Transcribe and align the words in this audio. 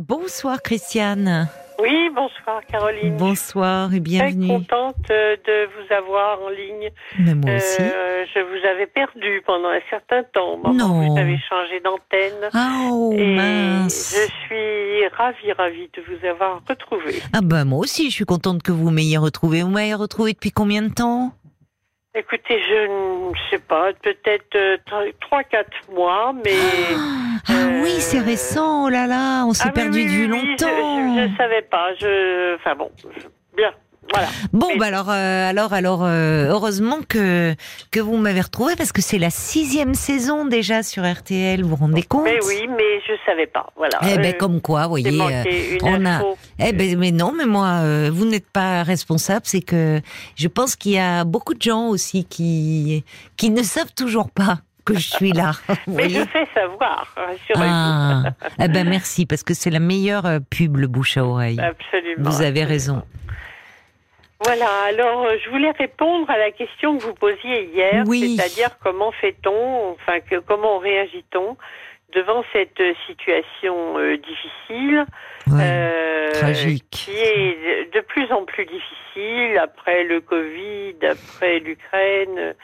Bonsoir 0.00 0.62
Christiane. 0.62 1.46
Oui, 1.78 2.08
bonsoir 2.14 2.62
Caroline. 2.66 3.18
Bonsoir 3.18 3.88
et 3.88 3.88
Je 3.88 3.92
suis 3.96 4.00
bienvenue. 4.00 4.46
très 4.48 4.56
contente 4.56 4.96
euh, 5.10 5.36
de 5.46 5.66
vous 5.66 5.94
avoir 5.94 6.40
en 6.40 6.48
ligne. 6.48 6.88
Mais 7.18 7.34
moi 7.34 7.56
aussi. 7.56 7.82
Euh, 7.82 8.24
je 8.34 8.40
vous 8.40 8.66
avais 8.66 8.86
perdu 8.86 9.42
pendant 9.46 9.68
un 9.68 9.80
certain 9.90 10.22
temps. 10.22 10.58
Non. 10.72 11.06
Vous 11.06 11.18
avez 11.18 11.38
changé 11.46 11.80
d'antenne. 11.84 12.48
Ah 12.54 12.88
oh 12.90 13.12
et 13.14 13.34
mince. 13.36 14.16
je 14.16 14.32
suis 14.46 15.06
ravie, 15.08 15.52
ravie 15.52 15.90
de 15.94 16.02
vous 16.08 16.26
avoir 16.26 16.62
retrouvé. 16.66 17.20
Ah 17.34 17.40
bah 17.42 17.66
moi 17.66 17.80
aussi, 17.80 18.08
je 18.08 18.14
suis 18.14 18.24
contente 18.24 18.62
que 18.62 18.72
vous 18.72 18.90
m'ayez 18.90 19.18
retrouvé. 19.18 19.62
Vous 19.62 19.68
m'avez 19.68 19.92
retrouvé 19.92 20.32
depuis 20.32 20.50
combien 20.50 20.80
de 20.80 20.94
temps? 20.94 21.34
Écoutez, 22.14 22.60
je 22.68 23.28
ne 23.28 23.32
sais 23.50 23.58
pas, 23.58 23.92
peut-être 24.02 24.56
euh, 24.56 24.76
3-4 25.30 25.64
mois, 25.94 26.32
mais... 26.44 26.50
Ah 27.48 27.52
Euh, 27.52 27.82
oui, 27.82 27.92
c'est 28.00 28.18
récent. 28.18 28.86
Oh 28.86 28.88
là 28.88 29.06
là, 29.06 29.44
on 29.46 29.52
s'est 29.52 29.68
Ah 29.68 29.72
perdu 29.72 29.98
oui, 30.00 30.04
de 30.06 30.10
vue 30.10 30.26
longtemps. 30.26 31.16
Je 31.16 31.28
ne 31.30 31.36
savais 31.36 31.62
pas. 31.62 31.94
Je... 31.94 32.56
Enfin 32.56 32.74
bon, 32.74 32.90
je- 33.16 33.56
bien, 33.56 33.72
voilà. 34.12 34.28
Bon, 34.52 34.68
bah 34.78 34.86
alors, 34.86 35.10
euh, 35.10 35.48
alors, 35.50 35.72
alors, 35.72 36.04
euh, 36.04 36.48
heureusement 36.50 36.98
que 37.08 37.54
que 37.90 38.00
vous 38.00 38.16
m'avez 38.16 38.40
retrouvé 38.40 38.74
parce 38.76 38.92
que 38.92 39.02
c'est 39.02 39.18
la 39.18 39.30
sixième 39.30 39.94
saison 39.94 40.46
déjà 40.46 40.82
sur 40.82 41.04
RTL. 41.10 41.62
Vous 41.62 41.70
vous 41.70 41.76
rendez 41.76 42.02
compte? 42.02 42.24
Mais 42.24 42.38
oui, 42.46 42.68
mais 42.68 43.00
je 43.06 43.12
savais 43.26 43.46
pas, 43.46 43.66
voilà. 43.76 43.98
Eh 44.02 44.16
ben, 44.18 44.34
Euh, 44.34 44.38
comme 44.38 44.60
quoi, 44.60 44.84
vous 44.84 44.90
voyez. 44.90 45.20
on 45.82 46.06
a-. 46.06 46.22
Eh 46.58 46.72
ben, 46.72 46.98
mais 46.98 47.10
non, 47.12 47.32
mais 47.36 47.46
moi, 47.46 47.82
vous 48.10 48.24
n'êtes 48.24 48.48
pas 48.50 48.82
responsable. 48.82 49.42
C'est 49.44 49.62
que 49.62 50.00
je 50.36 50.48
pense 50.48 50.76
qu'il 50.76 50.92
y 50.92 50.98
a 50.98 51.24
beaucoup 51.24 51.54
de 51.54 51.62
gens 51.62 51.88
aussi 51.88 52.24
qui 52.24 53.04
qui 53.36 53.50
ne 53.50 53.62
savent 53.62 53.94
toujours 53.94 54.30
pas 54.30 54.58
que 54.84 54.94
je 54.94 55.08
suis 55.08 55.32
là. 55.32 55.52
Mais 55.86 56.08
je 56.08 56.24
fais 56.24 56.46
savoir, 56.54 57.14
ah, 57.54 58.22
eh 58.58 58.68
ben 58.68 58.88
merci 58.88 59.26
parce 59.26 59.42
que 59.42 59.54
c'est 59.54 59.70
la 59.70 59.78
meilleure 59.80 60.40
pub 60.50 60.76
le 60.78 60.86
bouche 60.86 61.16
à 61.16 61.24
oreille. 61.24 61.60
Absolument. 61.60 62.30
Vous 62.30 62.42
avez 62.42 62.64
raison. 62.64 63.02
Voilà, 64.42 64.68
alors 64.84 65.26
euh, 65.26 65.36
je 65.44 65.50
voulais 65.50 65.70
répondre 65.72 66.28
à 66.30 66.38
la 66.38 66.50
question 66.50 66.96
que 66.96 67.02
vous 67.02 67.14
posiez 67.14 67.64
hier, 67.64 68.04
Oui. 68.06 68.36
c'est-à-dire 68.36 68.78
comment 68.82 69.12
fait-on, 69.12 69.90
enfin 69.92 70.20
que, 70.20 70.36
comment 70.36 70.78
réagit-on 70.78 71.56
devant 72.14 72.42
cette 72.52 72.80
euh, 72.80 72.94
situation 73.06 73.98
euh, 73.98 74.16
difficile, 74.16 75.04
Ouais. 75.46 75.60
euh, 75.62 76.30
tragique. 76.32 76.84
qui 76.90 77.10
est 77.16 77.92
de 77.92 78.00
plus 78.00 78.30
en 78.32 78.44
plus 78.44 78.64
difficile 78.66 79.58
après 79.58 80.04
le 80.04 80.20
Covid, 80.20 80.94
après 81.08 81.58
l'Ukraine. 81.58 82.54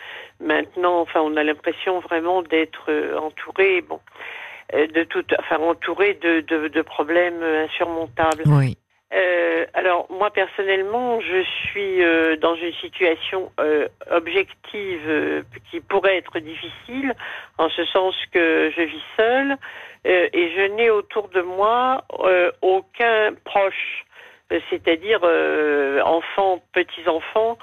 Maintenant, 0.41 1.01
enfin, 1.01 1.21
on 1.23 1.37
a 1.37 1.43
l'impression 1.43 1.99
vraiment 2.01 2.43
d'être 2.43 2.91
entouré, 3.21 3.81
bon, 3.83 3.99
de 4.73 5.03
tout, 5.05 5.25
enfin, 5.41 5.57
entouré 5.59 6.15
de, 6.15 6.41
de, 6.41 6.69
de 6.69 6.83
problèmes 6.83 7.43
insurmontables. 7.43 8.45
Oui. 8.47 8.77
Euh, 9.15 9.67
alors 9.75 10.07
moi 10.11 10.31
personnellement, 10.31 11.21
je 11.21 11.43
suis 11.43 12.03
euh, 12.03 12.37
dans 12.37 12.57
une 12.57 12.73
situation 12.75 13.53
euh, 13.61 13.87
objective 14.11 15.45
qui 15.71 15.81
pourrait 15.81 16.17
être 16.17 16.39
difficile, 16.41 17.15
en 17.59 17.69
ce 17.69 17.85
sens 17.87 18.17
que 18.33 18.73
je 18.77 18.83
vis 18.83 19.05
seule 19.17 19.57
et 20.05 20.53
je 20.57 20.73
n'ai 20.75 20.89
autour 20.89 21.29
de 21.31 21.41
moi 21.41 22.05
aucun 22.63 23.33
proche, 23.45 24.05
c'est-à-dire 24.71 25.21
enfants, 26.05 26.63
petits-enfants, 26.73 27.59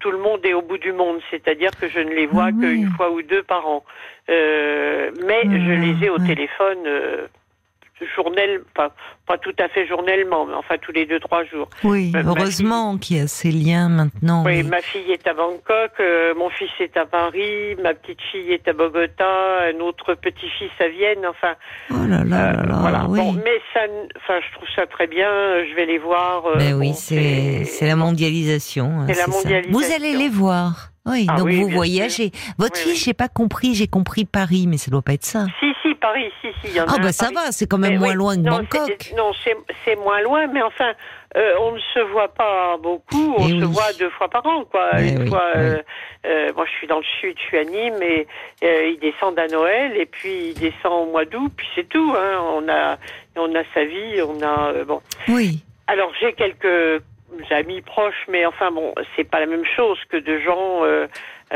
tout 0.00 0.10
le 0.10 0.18
monde 0.18 0.44
est 0.44 0.52
au 0.52 0.60
bout 0.60 0.76
du 0.76 0.92
monde, 0.92 1.20
c'est-à-dire 1.30 1.70
que 1.80 1.88
je 1.88 2.00
ne 2.00 2.10
les 2.10 2.26
vois 2.26 2.48
Ah 2.48 2.50
oui. 2.54 2.60
qu'une 2.60 2.90
fois 2.90 3.10
ou 3.10 3.22
deux 3.22 3.42
par 3.42 3.66
an. 3.66 3.84
Mais 4.28 5.42
je 5.44 5.72
Ah, 5.72 5.80
les 5.80 6.04
ai 6.06 6.10
au 6.10 6.18
téléphone. 6.18 6.86
Journel, 8.16 8.62
pas, 8.74 8.92
pas 9.32 9.38
tout 9.38 9.54
à 9.58 9.68
fait 9.68 9.86
journellement, 9.86 10.44
mais 10.46 10.54
enfin 10.54 10.76
tous 10.80 10.92
les 10.92 11.06
deux, 11.06 11.18
trois 11.20 11.42
jours. 11.44 11.68
Oui, 11.84 12.12
heureusement 12.14 12.98
qu'il 12.98 13.16
y 13.16 13.20
a 13.20 13.26
ces 13.26 13.50
liens 13.50 13.88
maintenant. 13.88 14.44
Oui, 14.44 14.62
ma 14.62 14.80
fille 14.82 15.10
est 15.10 15.26
à 15.26 15.32
Bangkok, 15.32 15.92
euh, 16.00 16.34
mon 16.36 16.50
fils 16.50 16.68
est 16.80 16.96
à 16.98 17.06
Paris, 17.06 17.76
ma 17.82 17.94
petite 17.94 18.20
fille 18.30 18.52
est 18.52 18.66
à 18.68 18.72
Bogota, 18.74 19.24
un 19.74 19.80
autre 19.80 20.14
petit-fils 20.14 20.70
à 20.80 20.88
Vienne, 20.88 21.24
enfin, 21.26 21.54
Oh 21.90 22.06
là 22.06 22.24
là 22.24 22.50
euh, 22.50 22.52
là 22.56 22.62
là, 22.66 22.76
voilà. 22.80 23.04
oui. 23.08 23.20
Bon, 23.20 23.32
mais 23.32 23.58
ça, 23.72 23.80
enfin, 24.18 24.38
je 24.46 24.54
trouve 24.56 24.68
ça 24.76 24.86
très 24.86 25.06
bien, 25.06 25.30
euh, 25.30 25.64
je 25.70 25.74
vais 25.76 25.86
les 25.86 25.98
voir. 25.98 26.42
Ben 26.58 26.74
oui, 26.74 26.88
bon, 26.88 26.94
c'est 26.94 27.64
c'est 27.64 27.86
la 27.86 27.96
mondialisation. 27.96 28.86
hein, 29.00 29.06
C'est 29.08 29.14
la 29.18 29.24
ça. 29.24 29.30
mondialisation. 29.30 29.72
Vous 29.78 29.94
allez 29.94 30.14
les 30.16 30.28
voir. 30.28 30.88
Oui, 31.06 31.26
Ah 31.28 31.36
donc 31.38 31.46
oui, 31.46 31.56
vous 31.60 31.68
voyagez. 31.68 32.30
Votre 32.58 32.74
Oui, 32.76 32.82
fille, 32.82 32.92
oui. 32.92 32.98
j'ai 33.04 33.14
pas 33.14 33.28
compris, 33.28 33.74
j'ai 33.74 33.88
compris 33.88 34.24
Paris, 34.24 34.66
mais 34.68 34.76
ça 34.76 34.90
doit 34.90 35.02
pas 35.02 35.14
être 35.14 35.24
ça. 35.24 35.46
Si, 35.58 35.66
si, 35.82 35.94
Paris, 35.96 36.30
si, 36.40 36.48
si, 36.64 36.76
y 36.76 36.80
en 36.80 36.84
a 36.84 36.86
Ah 36.90 36.94
un 37.00 37.02
bah 37.02 37.12
ça 37.12 37.24
Paris. 37.32 37.46
va, 37.46 37.52
c'est 37.52 37.66
quand 37.66 37.78
même 37.78 37.94
Mais 37.94 37.98
moins 37.98 38.14
loin 38.14 38.36
que 38.36 38.40
non, 38.42 38.58
Bangkok. 38.58 39.12
Non, 39.16 39.21
c'est 39.44 39.56
c'est 39.84 39.96
moins 39.96 40.20
loin, 40.22 40.46
mais 40.48 40.62
enfin, 40.62 40.92
euh, 41.36 41.54
on 41.60 41.72
ne 41.72 41.78
se 41.94 42.00
voit 42.12 42.28
pas 42.28 42.76
beaucoup. 42.78 43.34
On 43.38 43.46
Eh 43.46 43.60
se 43.60 43.64
oui. 43.64 43.72
voit 43.72 43.92
deux 43.98 44.10
fois 44.10 44.28
par 44.28 44.44
an, 44.46 44.64
quoi. 44.64 44.90
Eh 44.98 45.08
Une 45.10 45.22
oui, 45.22 45.28
fois, 45.28 45.44
oui. 45.54 45.60
euh, 45.60 45.82
euh, 46.26 46.52
moi, 46.56 46.64
je 46.66 46.70
suis 46.72 46.86
dans 46.86 46.98
le 46.98 47.04
sud, 47.20 47.36
je 47.38 47.42
suis 47.42 47.58
à 47.58 47.64
Nîmes, 47.64 48.02
et 48.02 48.26
ils 48.62 48.98
descendent 49.00 49.38
à 49.38 49.46
Noël, 49.48 49.96
et 49.96 50.06
puis 50.06 50.48
ils 50.50 50.54
descendent 50.58 51.08
au 51.08 51.10
mois 51.12 51.24
d'août, 51.24 51.52
puis 51.56 51.68
c'est 51.74 51.88
tout. 51.88 52.12
Hein. 52.16 52.40
On 52.54 52.68
a, 52.68 52.96
on 53.36 53.54
a 53.54 53.62
sa 53.74 53.84
vie, 53.84 54.20
on 54.22 54.42
a 54.42 54.84
bon. 54.84 55.00
Oui, 55.28 55.62
Alors 55.86 56.12
j'ai 56.20 56.32
quelques 56.32 57.02
amis 57.50 57.80
proches, 57.82 58.24
mais 58.28 58.46
enfin 58.46 58.70
bon, 58.70 58.94
c'est 59.16 59.24
pas 59.28 59.40
la 59.40 59.46
même 59.46 59.64
chose 59.64 59.98
que 60.08 60.16
de 60.16 60.38
gens 60.38 60.84
euh, 60.84 61.06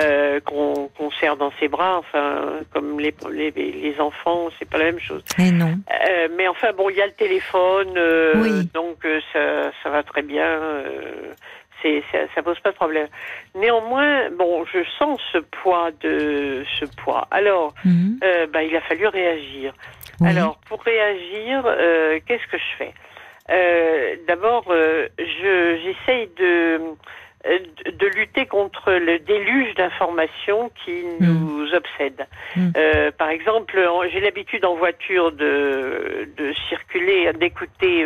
euh, 0.03 0.41
qu'on 0.41 0.88
qu'on 0.97 1.10
serre 1.12 1.37
dans 1.37 1.53
ses 1.59 1.69
bras, 1.69 1.97
enfin 1.98 2.60
comme 2.72 2.98
les 3.00 3.14
les, 3.31 3.50
les 3.50 4.00
enfants, 4.00 4.48
c'est 4.59 4.69
pas 4.69 4.78
la 4.78 4.84
même 4.87 4.98
chose. 5.00 5.22
et 5.38 5.50
non. 5.50 5.75
Euh, 6.09 6.28
mais 6.37 6.48
enfin 6.48 6.72
bon, 6.76 6.91
il 6.91 6.97
y 6.97 7.03
a 7.03 7.06
le 7.06 7.12
téléphone, 7.12 7.94
euh, 7.97 8.34
Oui. 8.37 8.69
donc 8.75 9.04
euh, 9.04 9.20
ça, 9.32 9.70
ça 9.82 9.91
va 9.91 10.03
très 10.03 10.22
bien. 10.22 10.44
euh, 10.47 11.32
c'est, 11.82 12.03
ça, 12.10 12.19
ça 12.34 12.43
pose 12.43 12.58
pas 12.60 12.70
de 12.70 12.75
problème. 12.76 13.06
Néanmoins, 13.54 14.31
bon, 14.31 14.64
je 14.64 14.78
sens 14.98 15.20
ce 15.32 15.38
poids 15.38 15.91
de 16.00 16.64
ce 16.81 16.87
poids. 17.03 17.28
Alors, 17.31 17.75
euh, 18.25 18.47
bah, 18.50 18.62
il 18.62 18.75
a 18.75 18.81
fallu 18.81 19.06
réagir. 19.06 19.75
Oui. 20.20 20.28
Alors, 20.31 20.56
pour 20.69 20.82
réagir, 20.82 21.62
euh, 21.66 22.19
qu'est-ce 22.26 22.47
que 22.50 22.56
je 22.56 22.76
fais? 22.78 22.94
Euh, 23.50 24.16
D'abord, 24.26 24.64
euh, 24.70 25.06
je, 25.18 25.78
j'essaye 25.82 26.28
de, 26.38 26.80
euh, 27.46 27.58
de 27.84 27.90
de 27.92 28.06
lutter 28.08 28.46
contre 28.46 28.92
le 28.92 29.18
déluge 29.20 29.74
d'informations 29.76 30.70
qui 30.84 31.04
nous 31.20 31.72
obsède. 31.74 32.26
Mm. 32.56 32.68
Euh, 32.76 33.10
par 33.16 33.28
exemple, 33.30 33.78
j'ai 34.12 34.20
l'habitude 34.20 34.64
en 34.64 34.74
voiture 34.74 35.30
de, 35.32 36.28
de 36.36 36.52
circuler, 36.68 37.32
d'écouter 37.34 38.04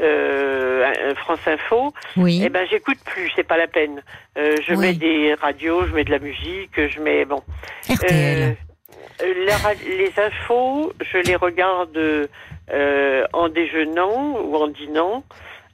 euh, 0.00 1.14
France 1.16 1.40
Info. 1.46 1.92
oui. 2.16 2.42
Eh 2.44 2.48
ben, 2.50 2.66
j'écoute 2.70 2.98
plus, 3.04 3.30
c'est 3.34 3.44
pas 3.46 3.56
la 3.56 3.66
peine. 3.66 4.02
Euh, 4.36 4.56
je 4.62 4.74
Oui. 4.74 4.88
mets 4.88 4.92
des 4.94 5.34
radios, 5.34 5.86
je 5.86 5.92
mets 5.94 6.04
de 6.04 6.10
la 6.10 6.18
musique, 6.18 6.72
je 6.88 7.00
mets 7.00 7.24
bon. 7.24 7.42
RTL. 7.88 8.56
Euh, 9.22 9.46
la 9.46 9.74
les 9.74 10.12
infos, 10.18 10.92
je 11.00 11.18
les 11.18 11.36
regarde 11.36 11.96
euh, 12.72 13.26
en 13.32 13.48
déjeunant 13.48 14.38
ou 14.40 14.56
en 14.56 14.68
dînant, 14.68 15.24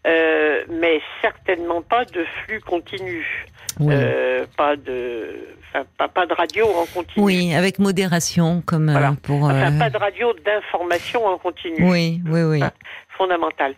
euh, 0.06 0.62
mais 0.68 1.00
certainement 1.20 1.82
pas 1.82 2.04
de 2.04 2.24
flux 2.44 2.60
continu, 2.60 3.24
oui. 3.80 3.94
Euh, 3.96 4.44
pas 4.56 4.76
de, 4.76 5.56
enfin, 5.68 5.84
pas, 5.96 6.08
pas 6.08 6.26
de 6.26 6.34
radio 6.34 6.66
en 6.66 6.86
continu. 6.86 7.24
oui, 7.24 7.54
avec 7.54 7.78
modération, 7.78 8.62
comme 8.66 8.90
Voilà. 8.90 9.14
pour. 9.22 9.44
Enfin, 9.44 9.78
pas 9.78 9.90
de 9.90 9.96
radio 9.96 10.32
d'information 10.44 11.24
en 11.26 11.38
continu. 11.38 11.90
Oui, 11.90 12.20
oui, 12.26 12.42
oui. 12.42 12.60
Fondamental. 13.16 13.74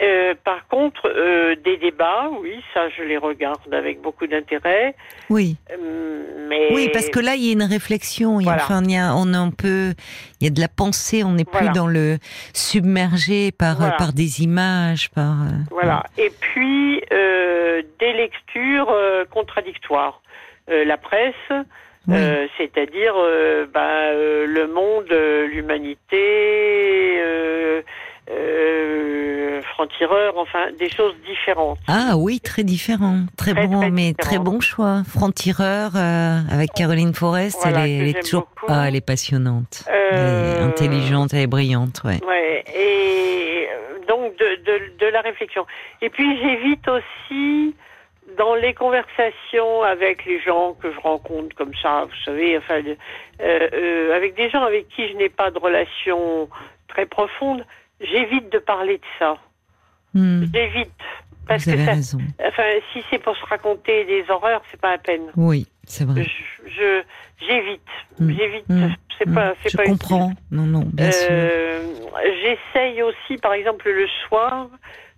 Euh, 0.00 0.34
par 0.44 0.68
contre, 0.68 1.10
euh, 1.12 1.56
des 1.56 1.76
débats, 1.76 2.30
oui, 2.40 2.54
ça 2.72 2.88
je 2.88 3.02
les 3.02 3.16
regarde 3.16 3.72
avec 3.74 4.00
beaucoup 4.00 4.28
d'intérêt. 4.28 4.94
Oui. 5.28 5.56
Euh, 5.72 6.46
mais 6.48 6.68
Oui, 6.72 6.88
parce 6.92 7.08
que 7.08 7.18
là, 7.18 7.34
il 7.34 7.44
y 7.44 7.50
a 7.50 7.52
une 7.52 7.64
réflexion. 7.64 8.38
Il 8.38 8.44
y 8.46 8.48
a, 8.48 8.52
Voilà. 8.52 8.64
enfin, 8.64 8.80
il 8.84 8.92
y 8.92 8.96
a, 8.96 9.14
on 9.16 9.32
est 9.34 9.36
un 9.36 9.50
peu, 9.50 9.94
il 10.40 10.44
y 10.44 10.46
a 10.46 10.50
de 10.50 10.60
la 10.60 10.68
pensée. 10.68 11.24
On 11.24 11.32
n'est 11.32 11.44
plus 11.44 11.68
dans 11.70 11.88
le 11.88 12.18
submergé 12.54 13.50
par 13.50 13.78
Voilà. 13.78 13.96
par 13.96 14.12
des 14.12 14.42
images, 14.42 15.10
par. 15.10 15.42
euh, 15.42 15.58
Voilà. 15.72 16.04
Et 16.16 16.30
puis 16.30 17.02
euh, 17.12 17.82
des 17.98 18.12
lectures 18.12 18.90
euh, 18.90 19.24
contradictoires. 19.24 20.22
Euh, 20.70 20.84
la 20.84 20.96
presse, 20.98 21.34
Oui. 21.50 22.14
euh, 22.16 22.46
c'est-à-dire 22.56 23.14
euh, 23.16 23.66
bah, 23.72 23.80
euh, 24.12 24.46
le 24.46 24.68
monde, 24.68 25.10
euh, 25.10 25.46
l'humanité, 25.48 27.18
euh, 28.30 29.62
franc-tireur, 29.62 30.36
enfin 30.36 30.70
des 30.78 30.90
choses 30.90 31.14
différentes. 31.26 31.78
Ah 31.88 32.14
oui, 32.16 32.40
très 32.40 32.62
différent, 32.64 33.20
très, 33.36 33.52
Très, 33.54 33.66
bon, 33.66 33.80
très 33.80 33.90
mais 33.90 34.12
différent. 34.12 34.28
très 34.28 34.38
bon 34.38 34.60
choix. 34.60 35.02
Franc-tireur 35.08 35.92
euh, 35.96 36.38
avec 36.50 36.72
Caroline 36.72 37.14
Forest, 37.14 37.58
Voilà, 37.62 37.86
elle 37.86 38.08
est, 38.08 38.10
elle 38.16 38.20
toujours, 38.22 38.48
ah, 38.68 38.84
elle 38.88 38.96
est 38.96 39.06
passionnante, 39.06 39.84
elle 39.88 39.94
est 39.96 40.12
Euh, 40.14 40.66
intelligente, 40.66 41.32
elle 41.34 41.40
est 41.40 41.46
brillante, 41.46 42.02
ouais. 42.04 42.18
Ouais, 42.26 42.64
et 42.76 43.68
donc 44.06 44.36
de, 44.38 44.56
de, 44.64 44.98
de 44.98 45.06
la 45.06 45.20
réflexion. 45.20 45.66
Et 46.02 46.08
puis 46.10 46.38
j'évite 46.40 46.86
aussi 46.88 47.74
dans 48.36 48.54
les 48.54 48.74
conversations 48.74 49.82
avec 49.82 50.24
les 50.26 50.40
gens 50.40 50.74
que 50.80 50.92
je 50.92 51.00
rencontre 51.00 51.54
comme 51.56 51.72
ça, 51.82 52.04
vous 52.04 52.22
savez, 52.24 52.58
enfin, 52.58 52.80
euh, 52.86 53.68
euh, 53.72 54.16
avec 54.16 54.34
des 54.36 54.50
gens 54.50 54.62
avec 54.62 54.88
qui 54.88 55.08
je 55.08 55.14
n'ai 55.14 55.28
pas 55.30 55.50
de 55.50 55.58
relation 55.58 56.48
très 56.88 57.06
profonde, 57.06 57.64
j'évite 58.00 58.50
de 58.52 58.58
parler 58.58 58.98
de 58.98 59.04
ça. 59.18 59.36
Hmm, 60.14 60.44
J'évite. 60.54 60.92
Parce 61.46 61.64
vous 61.64 61.70
que 61.72 61.76
avez 61.76 61.84
ça, 61.86 61.92
raison. 61.92 62.18
enfin, 62.46 62.62
si 62.92 63.02
c'est 63.10 63.18
pour 63.18 63.36
se 63.36 63.44
raconter 63.46 64.04
des 64.04 64.24
horreurs, 64.30 64.62
c'est 64.70 64.80
pas 64.80 64.90
la 64.92 64.98
peine. 64.98 65.30
Oui, 65.36 65.66
c'est 65.84 66.04
vrai. 66.04 66.22
Je, 66.24 66.68
je- 66.70 67.02
j'évite, 67.46 67.80
Mm. 68.18 68.32
j'évite. 68.36 68.68
Mm. 68.68 68.88
C'est 69.18 69.26
Hmm, 69.28 69.34
pas, 69.34 69.54
c'est 69.62 69.70
je 69.70 69.76
pas 69.76 69.84
utile. 69.84 69.98
comprends. 69.98 70.32
Non, 70.50 70.62
non, 70.64 70.82
bien 70.92 71.10
sûr. 71.10 71.26
Euh, 71.30 71.94
J'essaye 72.42 73.02
aussi, 73.02 73.36
par 73.38 73.52
exemple, 73.54 73.88
le 73.90 74.06
soir, 74.28 74.68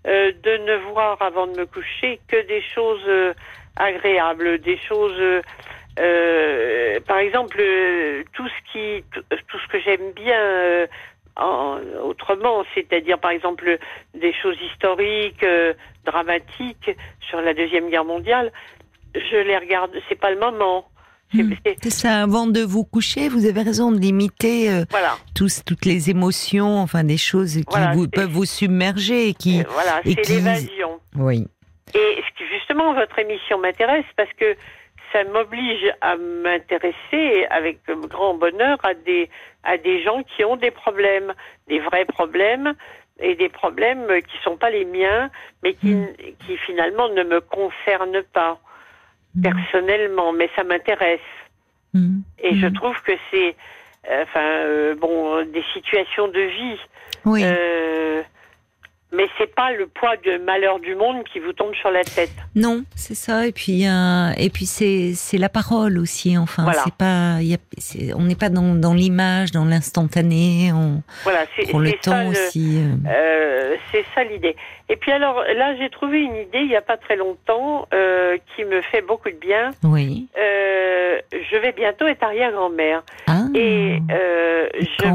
euh, 0.06 0.32
de 0.42 0.56
ne 0.58 0.76
voir 0.92 1.20
avant 1.20 1.46
de 1.46 1.56
me 1.58 1.66
coucher 1.66 2.20
que 2.28 2.46
des 2.46 2.62
choses 2.62 3.02
euh, 3.08 3.34
agréables, 3.76 4.58
des 4.60 4.78
choses. 4.78 5.20
par 7.06 7.18
exemple, 7.18 7.60
tout 8.32 8.48
ce 8.48 8.72
qui, 8.72 9.04
tout, 9.12 9.22
tout 9.48 9.58
ce 9.58 9.68
que 9.68 9.80
j'aime 9.80 10.12
bien. 10.12 10.86
En- 11.36 11.78
autrement, 12.04 12.64
c'est-à-dire 12.74 13.18
par 13.18 13.30
exemple 13.30 13.78
des 14.14 14.32
choses 14.32 14.56
historiques, 14.72 15.42
euh, 15.42 15.72
dramatiques 16.04 16.90
sur 17.28 17.40
la 17.40 17.54
deuxième 17.54 17.88
guerre 17.90 18.04
mondiale, 18.04 18.52
je 19.14 19.36
les 19.36 19.56
regarde. 19.58 19.90
C'est 20.08 20.18
pas 20.18 20.30
le 20.30 20.38
moment. 20.38 20.86
C'est 21.82 21.90
ça, 21.90 22.22
avant 22.22 22.48
de 22.48 22.60
vous 22.60 22.82
coucher, 22.84 23.28
vous 23.28 23.46
avez 23.46 23.62
raison 23.62 23.92
de 23.92 23.98
limiter 24.00 24.68
euh, 24.68 24.84
voilà, 24.90 25.16
tous, 25.36 25.62
toutes 25.64 25.84
les 25.84 26.10
émotions, 26.10 26.78
enfin 26.80 27.04
des 27.04 27.18
choses 27.18 27.54
qui 27.54 27.64
Voilà, 27.68 27.92
vous, 27.92 28.04
c'est- 28.06 28.10
peuvent 28.10 28.30
vous 28.30 28.44
submerger 28.44 29.28
et 29.28 29.34
qui... 29.34 29.60
Euh, 29.60 29.64
voilà, 29.68 30.00
c'est 30.04 30.16
qui- 30.16 30.32
l'évasion. 30.32 30.98
Oui. 31.16 31.46
Et 31.94 32.22
justement, 32.52 32.94
votre 32.94 33.16
émission 33.20 33.58
m'intéresse 33.58 34.04
parce 34.16 34.32
que 34.32 34.56
ça 35.12 35.24
m'oblige 35.24 35.92
à 36.00 36.16
m'intéresser 36.16 37.46
avec 37.50 37.78
grand 37.88 38.34
bonheur 38.34 38.78
à 38.84 38.94
des, 38.94 39.28
à 39.64 39.76
des 39.76 40.02
gens 40.02 40.22
qui 40.22 40.44
ont 40.44 40.56
des 40.56 40.70
problèmes, 40.70 41.32
des 41.68 41.80
vrais 41.80 42.04
problèmes 42.04 42.74
et 43.18 43.34
des 43.34 43.48
problèmes 43.48 44.06
qui 44.28 44.36
sont 44.44 44.56
pas 44.56 44.70
les 44.70 44.84
miens, 44.84 45.30
mais 45.62 45.74
qui, 45.74 45.94
Mm. 45.94 46.08
qui 46.46 46.56
finalement 46.58 47.08
ne 47.08 47.22
me 47.22 47.40
concernent 47.40 48.22
pas 48.32 48.58
Mm. 49.34 49.42
personnellement, 49.42 50.32
mais 50.32 50.48
ça 50.56 50.64
m'intéresse. 50.64 51.20
Hmm. 51.92 52.20
Et 52.38 52.54
je 52.56 52.68
trouve 52.68 53.00
que 53.02 53.12
c'est, 53.30 53.56
euh, 54.10 54.22
enfin, 54.22 54.40
euh, 54.44 54.94
bon, 54.94 55.44
des 55.44 55.64
situations 55.74 56.28
de 56.28 56.40
vie. 56.40 56.78
Oui. 57.24 57.42
Euh, 57.44 58.09
mais 59.12 59.26
c'est 59.38 59.54
pas 59.54 59.72
le 59.72 59.86
poids 59.86 60.16
de 60.24 60.38
malheur 60.38 60.78
du 60.80 60.94
monde 60.94 61.24
qui 61.32 61.38
vous 61.40 61.52
tombe 61.52 61.74
sur 61.74 61.90
la 61.90 62.04
tête. 62.04 62.30
Non, 62.54 62.84
c'est 62.94 63.14
ça. 63.14 63.46
Et 63.46 63.52
puis, 63.52 63.86
euh, 63.86 64.30
et 64.38 64.50
puis 64.50 64.66
c'est 64.66 65.12
c'est 65.14 65.38
la 65.38 65.48
parole 65.48 65.98
aussi. 65.98 66.36
Enfin, 66.38 66.62
Voilà. 66.64 66.82
c'est 66.84 66.94
pas, 66.94 67.40
y 67.42 67.54
a- 67.54 67.58
c'est- 67.78 68.12
on 68.14 68.22
n'est 68.22 68.36
pas 68.36 68.48
dans, 68.48 68.74
dans 68.74 68.94
l'image, 68.94 69.50
dans 69.50 69.64
l'instantané. 69.64 70.72
On 70.72 71.02
Voilà, 71.24 71.44
c'est 71.56 71.68
prend 71.68 71.78
le 71.80 71.90
ça 71.90 71.96
temps 72.02 72.22
le- 72.24 72.30
aussi. 72.30 72.78
euh. 72.78 73.08
euh, 73.10 73.76
c'est 73.92 74.04
ça 74.14 74.24
l'idée. 74.24 74.56
Et 74.88 74.96
puis 74.96 75.12
alors 75.12 75.42
là, 75.56 75.76
j'ai 75.76 75.88
trouvé 75.90 76.20
une 76.20 76.34
idée 76.36 76.58
il 76.60 76.68
n'y 76.68 76.76
a 76.76 76.82
pas 76.82 76.96
très 76.96 77.16
longtemps 77.16 77.86
euh, 77.94 78.36
qui 78.56 78.64
me 78.64 78.80
fait 78.82 79.02
beaucoup 79.02 79.28
de 79.30 79.36
bien. 79.36 79.70
Oui. 79.84 80.26
Euh, 80.38 81.18
je 81.32 81.56
vais 81.56 81.72
bientôt 81.72 82.06
être 82.06 82.22
arrière-grand-mère 82.24 83.02
Ah. 83.26 83.42
et 83.54 83.98
euh, 84.10 84.68
je 84.74 85.06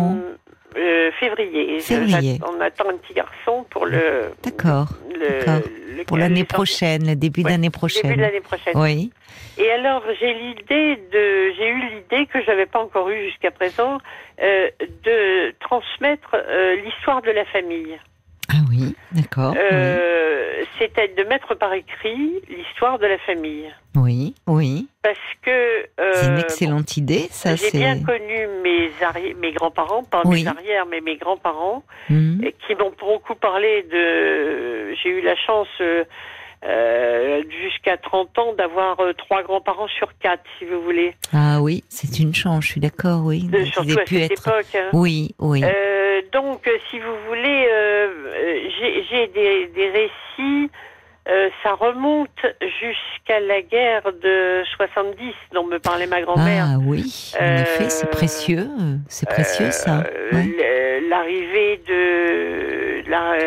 euh, 0.77 1.11
février. 1.19 1.79
Février. 1.79 2.39
on 2.47 2.59
attend 2.61 2.89
un 2.89 2.97
petit 2.97 3.13
garçon 3.13 3.65
pour 3.69 3.85
le 3.85 4.31
D'accord. 4.43 4.87
le- 5.13 6.03
Pour 6.05 6.17
l'année 6.17 6.43
prochaine, 6.43 7.07
le 7.07 7.15
début 7.15 7.41
Ouais, 7.43 7.51
d'année 7.51 7.63
Début 7.63 7.71
de 7.73 7.77
prochaine. 7.77 8.19
l'année 8.19 8.41
prochaine. 8.41 8.73
Oui. 8.75 9.11
Et 9.57 9.71
alors, 9.71 10.03
j'ai 10.19 10.33
l'idée 10.33 10.97
de, 11.13 11.53
j'ai 11.57 11.69
eu 11.69 11.81
l'idée 11.95 12.25
que 12.27 12.41
j'avais 12.43 12.65
pas 12.65 12.79
encore 12.79 13.09
eue 13.09 13.25
jusqu'à 13.29 13.51
présent, 13.51 13.99
euh, 14.41 14.69
de 15.03 15.53
transmettre 15.61 16.35
euh, 16.35 16.75
l'histoire 16.83 17.21
de 17.21 17.31
la 17.31 17.45
famille. 17.45 17.97
Ah 18.49 18.57
oui. 18.69 18.95
D'accord. 19.11 19.55
Euh, 19.57 20.63
C'est-à-dire 20.79 21.15
de 21.23 21.23
mettre 21.29 21.55
par 21.55 21.73
écrit 21.73 22.41
l'histoire 22.49 22.99
de 22.99 23.07
la 23.07 23.17
famille. 23.19 23.71
Oui. 23.95 24.35
Oui. 24.47 24.87
Parce 25.01 25.17
que 25.41 25.49
euh, 25.51 26.11
C'est 26.15 26.27
une 26.27 26.39
excellente 26.39 26.97
idée. 26.97 27.27
Ça, 27.31 27.55
j'ai 27.55 27.71
bien 27.71 28.01
connu 28.03 28.47
mes, 28.63 28.89
mes 29.39 29.51
grands-parents, 29.53 30.03
pas 30.03 30.21
Oui. 30.25 30.43
mes 30.43 30.49
arrières, 30.49 30.85
mais 30.85 31.01
mes 31.01 31.17
grands-parents, 31.17 31.83
et 32.09 32.55
qui 32.67 32.75
m'ont 32.75 32.93
beaucoup 32.99 33.35
parlé 33.35 33.83
de. 33.83 34.93
J'ai 34.95 35.09
eu 35.09 35.21
la 35.21 35.35
chance. 35.35 35.67
euh, 35.81 36.03
euh, 36.63 37.43
jusqu'à 37.61 37.95
30 37.97 38.39
ans 38.39 38.53
d'avoir 38.57 38.99
euh, 38.99 39.13
trois 39.13 39.43
grands-parents 39.43 39.87
sur 39.99 40.07
quatre, 40.17 40.41
si 40.57 40.65
vous 40.65 40.81
voulez. 40.81 41.13
Ah 41.31 41.61
oui, 41.61 41.83
c'est 41.89 42.17
une 42.17 42.33
chance. 42.33 42.63
Je 42.65 42.71
suis 42.71 42.81
d'accord. 42.81 43.21
Oui. 43.23 43.43
De- 43.43 43.65
surtout 43.65 43.99
à 43.99 44.03
pu 44.03 44.15
cette 44.19 44.31
être. 44.31 44.47
époque. 44.47 44.65
hein. 44.75 44.89
Oui. 44.93 45.35
Oui. 45.37 45.63
Euh, 45.63 45.67
donc, 46.35 46.67
euh, 46.67 46.71
si 46.89 46.99
vous 46.99 47.15
voulez, 47.27 47.67
euh, 47.71 48.07
euh, 48.35 48.59
j'ai 49.09 49.27
des, 49.27 49.67
des 49.73 49.89
récits. 49.89 50.69
euh, 51.27 51.49
ça 51.63 51.73
remonte 51.73 52.29
jusqu'à 52.61 53.39
la 53.39 53.61
guerre 53.63 54.03
de 54.21 54.63
70 54.77 55.33
dont 55.53 55.65
me 55.65 55.79
parlait 55.79 56.05
ma 56.05 56.21
grand-mère. 56.21 56.65
Ah 56.67 56.77
oui, 56.79 57.33
en 57.39 57.43
Euh, 57.43 57.61
effet, 57.63 57.89
c'est 57.89 58.11
précieux. 58.11 58.67
C'est 59.09 59.27
précieux 59.27 59.71
ça. 59.71 60.03
Ouais. 60.31 61.01
L'arrivée 61.09 61.81
de 61.87 63.09
la- 63.09 63.37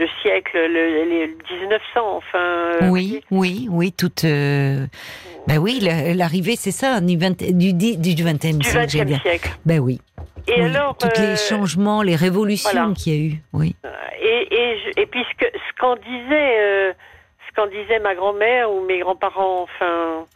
le 0.00 0.06
siècle, 0.22 0.56
le, 0.58 1.04
les 1.10 1.26
1900, 1.26 1.80
enfin. 2.18 2.88
Oui, 2.90 3.20
oui, 3.30 3.66
oui, 3.70 3.92
toute. 3.92 4.24
Ben 4.24 5.58
oui, 5.58 5.78
la- 5.80 6.14
l'arrivée, 6.14 6.56
c'est 6.56 6.70
ça, 6.70 7.00
du 7.00 7.16
20 7.18 7.42
du 7.52 7.72
dix- 7.72 7.98
du 7.98 8.14
20e 8.22 8.58
Du 8.58 8.68
siècle, 8.68 8.96
20e 8.98 9.04
dire. 9.06 9.20
siècle. 9.22 9.50
Ben 9.66 9.78
oui. 9.80 10.00
Et 10.46 10.60
oui, 10.62 10.74
alors. 10.76 10.96
tous 10.98 11.06
euh, 11.06 11.30
les 11.30 11.36
changements, 11.36 12.02
les 12.02 12.16
révolutions 12.16 12.70
voilà. 12.72 12.92
qu'il 12.94 13.12
y 13.12 13.16
a 13.16 13.20
eu, 13.30 13.34
oui. 13.52 13.76
Et, 14.20 14.54
et, 14.54 14.78
je- 14.78 15.00
et 15.02 15.06
puis 15.06 15.24
ce 15.30 15.44
que- 15.44 15.52
ce 15.52 15.80
qu'en 15.80 15.96
disait, 15.96 16.58
euh, 16.60 16.92
ce 17.48 17.54
qu'en 17.54 17.66
disait 17.66 17.98
ma 18.00 18.14
grand-mère 18.14 18.70
ou 18.70 18.80
mes 18.84 18.98
grands-parents, 19.00 19.62
enfin. 19.62 20.26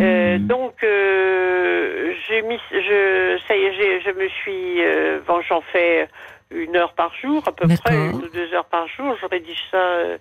euh, 0.00 0.38
Mhm. 0.38 0.46
Donc, 0.46 0.74
euh, 0.84 2.12
j'ai 2.28 2.42
mis, 2.42 2.58
je, 2.70 3.38
ça 3.46 3.56
y 3.56 3.64
est, 3.64 4.00
je 4.00 4.10
me 4.10 4.28
suis, 4.28 4.82
euh, 4.84 5.20
bon, 5.26 5.40
j'en 5.42 5.60
fais 5.60 6.08
une 6.50 6.76
heure 6.76 6.92
par 6.94 7.12
jour 7.20 7.42
à 7.46 7.52
peu 7.52 7.66
près, 7.68 7.94
une 7.94 8.16
ou 8.24 8.28
deux 8.28 8.52
heures 8.54 8.64
par 8.66 8.86
jour. 8.88 9.16
Je 9.20 9.26
rédige 9.26 9.62
ça 9.70 9.76
euh, 9.76 10.18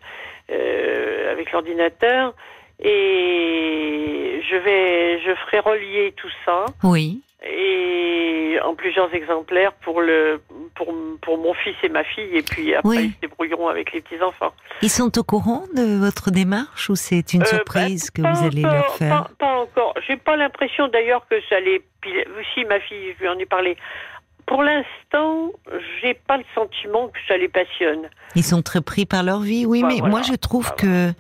euh, 0.52 1.32
avec 1.32 1.52
l'ordinateur 1.52 2.34
et 2.82 4.42
je 4.50 4.56
vais, 4.58 5.20
je 5.22 5.34
ferai 5.46 5.60
relier 5.60 6.14
tout 6.18 6.30
ça 6.46 6.66
Oui. 6.84 7.22
et 7.44 8.58
en 8.64 8.76
plusieurs 8.76 9.14
exemplaires 9.14 9.74
pour 9.74 10.02
le 10.02 10.42
pour, 10.76 10.94
pour 11.22 11.38
mon 11.38 11.54
fils 11.54 11.76
et 11.84 11.90
ma 11.90 12.04
fille 12.04 12.36
et 12.38 12.42
puis 12.42 12.74
après 12.76 12.90
Oui. 12.90 12.98
ils 13.06 13.14
se 13.16 13.20
débrouilleront 13.22 13.68
avec 13.68 13.92
les 13.94 14.02
petits 14.02 14.22
enfants. 14.22 14.54
Ils 14.82 14.90
sont 14.90 15.18
au 15.18 15.24
courant 15.24 15.64
de 15.76 15.98
votre 16.00 16.32
démarche 16.32 16.90
ou 16.90 16.96
c'est 16.96 17.34
une 17.34 17.44
Euh, 17.44 17.46
surprise 17.46 18.10
que 18.10 18.22
vous 18.22 18.46
allez 18.46 18.62
leur 18.64 18.96
faire? 18.96 19.28
Pas, 19.40 19.46
pas 19.46 19.56
encore. 19.60 19.94
J'ai 20.08 20.18
pas 20.18 20.36
l'impression 20.36 20.88
d'ailleurs 20.88 21.26
que 21.30 21.36
ça 21.50 21.60
les. 21.60 21.82
puis, 22.02 22.12
Si 22.54 22.66
ma 22.66 22.80
fille, 22.80 23.14
je 23.18 23.22
lui 23.24 23.30
en 23.30 23.38
ai 23.38 23.46
parlé. 23.46 23.78
Pour 24.52 24.64
l'instant, 24.64 25.52
j'ai 26.02 26.14
pas 26.14 26.36
le 26.36 26.44
sentiment 26.54 27.08
que 27.08 27.18
ça 27.26 27.38
les 27.38 27.48
passionne. 27.48 28.10
Ils 28.36 28.44
sont 28.44 28.62
très 28.62 28.82
pris 28.82 29.06
par 29.06 29.24
leur 29.24 29.40
vie, 29.40 29.66
oui, 29.66 29.82
Bah, 29.82 29.88
mais 29.88 30.00
voilà. 30.00 30.12
moi 30.12 30.22
je 30.24 30.34
trouve 30.34 30.68
Bah, 30.70 30.76
que 30.78 31.12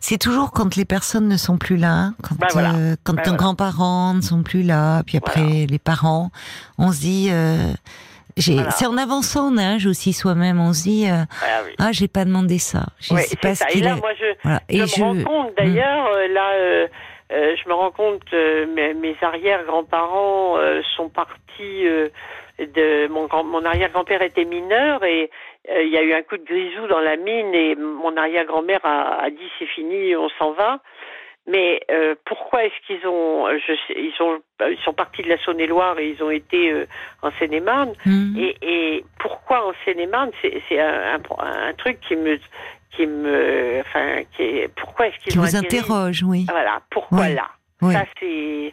c'est 0.00 0.16
toujours 0.16 0.50
quand 0.50 0.76
les 0.76 0.86
personnes 0.86 1.28
ne 1.28 1.36
sont 1.36 1.58
plus 1.58 1.76
là, 1.76 2.12
quand, 2.26 2.36
Bah, 2.38 2.46
voilà. 2.52 2.70
euh, 2.74 2.96
quand 3.04 3.12
Bah, 3.12 3.22
nos 3.26 3.32
voilà. 3.32 3.36
grands-parents 3.36 4.14
ne 4.14 4.22
sont 4.22 4.42
plus 4.42 4.62
là, 4.62 5.02
puis 5.06 5.18
après 5.18 5.66
les 5.68 5.78
parents, 5.78 6.30
on 6.78 6.90
se 6.90 7.00
dit, 7.00 7.28
euh, 7.30 7.56
Voilà. 8.48 8.70
c'est 8.70 8.86
en 8.86 8.96
avançant 8.96 9.48
en 9.48 9.58
âge 9.58 9.84
aussi 9.86 10.14
soi-même, 10.14 10.58
on 10.58 10.72
se 10.72 10.84
dit, 10.84 11.06
euh, 11.06 11.24
Ah 11.42 11.60
oui. 11.66 11.72
ah 11.78 11.92
j'ai 11.92 12.08
pas 12.08 12.24
demandé 12.24 12.58
ça, 12.58 12.86
je 12.98 13.12
Ouais, 13.12 13.22
sais 13.24 13.36
pas 13.36 13.54
ce. 13.54 13.64
Et 13.64 13.72
qu'il 13.72 13.84
là, 13.84 13.92
a. 13.92 13.96
moi, 13.96 14.12
je, 14.18 14.24
Voilà. 14.42 14.60
je 14.70 14.74
Et 14.76 14.80
me 14.80 14.86
je, 14.86 15.02
rends 15.02 15.22
compte 15.22 15.52
d'ailleurs, 15.58 16.08
là, 16.32 16.50
euh, 16.54 16.86
euh, 17.32 17.54
je 17.62 17.68
me 17.68 17.74
rends 17.74 17.90
compte, 17.90 18.22
mes, 18.32 18.94
mes 18.94 19.16
arrière-grands-parents 19.20 20.56
euh, 20.56 20.80
sont 20.96 21.10
partis 21.10 21.84
de 22.66 23.08
mon 23.08 23.26
grand, 23.26 23.44
mon 23.44 23.64
arrière-grand-père 23.64 24.22
était 24.22 24.44
mineur 24.44 25.04
et 25.04 25.30
euh, 25.70 25.82
il 25.82 25.90
y 25.90 25.96
a 25.96 26.02
eu 26.02 26.12
un 26.12 26.22
coup 26.22 26.36
de 26.36 26.44
grisou 26.44 26.86
dans 26.88 27.00
la 27.00 27.16
mine 27.16 27.54
et 27.54 27.74
mon 27.76 28.16
arrière-grand-mère 28.16 28.80
a, 28.84 29.22
a 29.22 29.30
dit 29.30 29.50
c'est 29.58 29.66
fini, 29.66 30.14
on 30.16 30.28
s'en 30.38 30.52
va. 30.52 30.80
Mais 31.46 31.80
euh, 31.90 32.14
pourquoi 32.26 32.64
est-ce 32.64 32.86
qu'ils 32.86 33.06
ont, 33.08 33.46
je 33.48 33.72
sais, 33.72 33.94
ils 33.96 34.12
sont, 34.16 34.40
ils 34.68 34.78
sont 34.84 34.92
partis 34.92 35.22
de 35.22 35.28
la 35.28 35.38
Saône-et-Loire 35.38 35.98
et 35.98 36.10
ils 36.10 36.22
ont 36.22 36.30
été 36.30 36.70
euh, 36.70 36.86
en 37.22 37.30
Seine-et-Marne. 37.38 37.94
Hmm. 38.04 38.36
Et, 38.36 38.56
et 38.62 39.04
pourquoi 39.18 39.66
en 39.66 39.72
Seine-et-Marne 39.84 40.30
C'est 40.42 40.78
un, 40.78 41.14
un, 41.14 41.68
un 41.68 41.72
truc 41.72 41.98
qui 42.00 42.14
me, 42.14 42.38
qui 42.94 43.06
me, 43.06 43.80
enfin, 43.80 44.22
qui 44.36 44.42
est, 44.42 44.74
pourquoi 44.76 45.08
est-ce 45.08 45.18
qu'ils 45.20 45.32
qui 45.32 45.38
ont 45.38 45.42
vous 45.42 45.56
atterri 45.56 45.78
interroge, 45.78 46.22
oui, 46.22 46.46
Voilà, 46.48 46.82
pourquoi 46.90 47.20
Oui. 47.20 47.34
là? 47.34 47.48
Oui. 47.82 47.94
Ça 47.94 48.04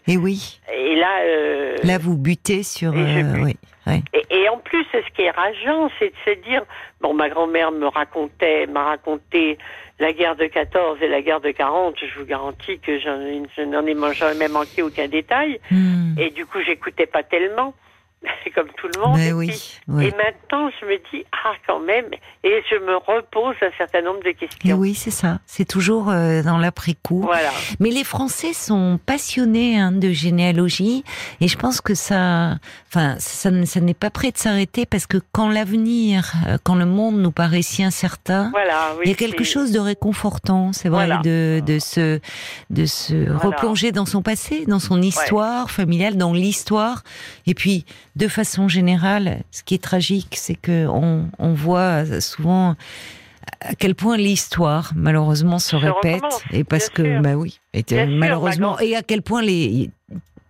Et 0.07 0.17
oui, 0.17 0.59
là. 0.99 1.19
euh, 1.25 1.75
là 1.83 1.97
vous 1.97 2.17
butez 2.17 2.63
sur, 2.63 2.93
et 2.95 2.97
euh, 2.99 3.23
bute. 3.23 3.43
oui, 3.45 3.55
oui. 3.87 4.03
et, 4.13 4.25
et 4.41 4.49
en 4.49 4.57
plus, 4.57 4.85
ce 4.91 5.13
qui 5.15 5.21
est 5.23 5.31
rageant, 5.31 5.89
c'est 5.99 6.09
de 6.09 6.15
se 6.33 6.39
dire, 6.49 6.63
bon, 7.01 7.13
ma 7.13 7.29
grand-mère 7.29 7.71
me 7.71 7.87
racontait, 7.87 8.67
m'a 8.67 8.83
raconté 8.83 9.57
la 9.99 10.13
guerre 10.13 10.35
de 10.35 10.45
14 10.45 10.99
et 11.01 11.07
la 11.07 11.21
guerre 11.21 11.41
de 11.41 11.51
40. 11.51 11.95
Je 11.99 12.19
vous 12.19 12.25
garantis 12.25 12.79
que 12.79 12.99
j'en- 12.99 13.19
je 13.57 13.61
n'en 13.63 13.85
ai 13.85 14.13
jamais 14.13 14.47
manqué 14.47 14.81
aucun 14.83 15.07
détail. 15.07 15.59
Hmm. 15.71 16.13
Et 16.19 16.29
du 16.29 16.45
coup, 16.45 16.59
j'écoutais 16.65 17.07
pas 17.07 17.23
tellement. 17.23 17.73
comme 18.55 18.67
tout 18.77 18.87
le 18.95 19.01
monde. 19.01 19.17
Mais 19.17 19.27
et, 19.29 19.33
oui, 19.33 19.47
puis- 19.47 19.79
oui. 19.87 20.05
et 20.05 20.11
maintenant, 20.11 20.69
je 20.79 20.85
me 20.85 20.97
dis, 21.11 21.25
ah, 21.31 21.53
quand 21.67 21.79
même, 21.79 22.05
et 22.43 22.61
je 22.71 22.75
me 22.77 22.95
repose 22.95 23.55
un 23.61 23.71
certain 23.77 24.01
nombre 24.01 24.21
de 24.23 24.29
Et 24.29 24.33
questions. 24.33 24.75
oui, 24.77 24.95
c'est 24.95 25.11
ça. 25.11 25.39
C'est 25.45 25.65
toujours 25.67 26.09
euh, 26.09 26.41
dans 26.43 26.57
l'après-coup. 26.57 27.21
Voilà. 27.23 27.49
Mais 27.79 27.89
les 27.89 28.03
Français 28.03 28.53
sont 28.53 28.99
passionnés 29.05 29.77
hein, 29.79 29.91
de 29.91 30.11
généalogie 30.11 31.03
et 31.41 31.47
je 31.47 31.57
pense 31.57 31.81
que 31.81 31.93
ça, 31.93 32.55
enfin, 32.87 33.15
ça, 33.19 33.49
ça 33.65 33.79
n'est 33.79 33.93
pas 33.93 34.09
prêt 34.09 34.31
de 34.31 34.37
s'arrêter 34.37 34.85
parce 34.85 35.05
que 35.05 35.17
quand 35.31 35.49
l'avenir, 35.49 36.31
euh, 36.47 36.57
quand 36.63 36.75
le 36.75 36.85
monde 36.85 37.17
nous 37.17 37.31
paraît 37.31 37.61
si 37.61 37.83
incertain, 37.83 38.49
Voilà, 38.51 38.93
oui. 38.97 39.03
il 39.05 39.09
y 39.09 39.13
a 39.13 39.17
quelque 39.17 39.43
chose 39.43 39.71
de 39.71 39.79
réconfortant, 39.79 40.71
c'est 40.73 40.89
vrai, 40.89 41.05
Voilà. 41.07 41.21
de, 41.23 41.61
de 41.65 41.79
se, 41.79 42.19
de 42.69 42.85
se 42.85 43.29
replonger 43.29 43.91
dans 43.91 44.05
son 44.05 44.21
passé, 44.21 44.65
dans 44.67 44.79
son 44.79 45.01
histoire 45.01 45.69
familiale, 45.69 46.17
dans 46.17 46.33
l'histoire. 46.33 47.03
Et 47.45 47.53
puis, 47.53 47.85
de 48.17 48.27
façon 48.27 48.67
générale, 48.67 49.43
ce 49.51 49.63
qui 49.63 49.75
est 49.75 49.83
tragique, 49.83 50.35
c'est 50.37 50.55
que 50.55 50.87
on, 50.87 51.29
on 51.37 51.53
voit 51.53 52.19
souvent 52.19 52.75
à 53.61 53.75
quel 53.75 53.95
point 53.95 54.17
l'histoire, 54.17 54.91
malheureusement, 54.95 55.59
se 55.59 55.71
Se 55.71 55.75
répète. 55.75 56.23
Et 56.51 56.63
parce 56.63 56.89
que, 56.89 57.03
sûr. 57.03 57.21
bah 57.21 57.35
oui, 57.35 57.59
et, 57.73 57.83
Bien 57.83 58.07
sûr, 58.07 58.15
malheureusement, 58.17 58.79
et 58.79 58.95
à 58.95 59.03
quel 59.03 59.21
point 59.21 59.41
les 59.41 59.89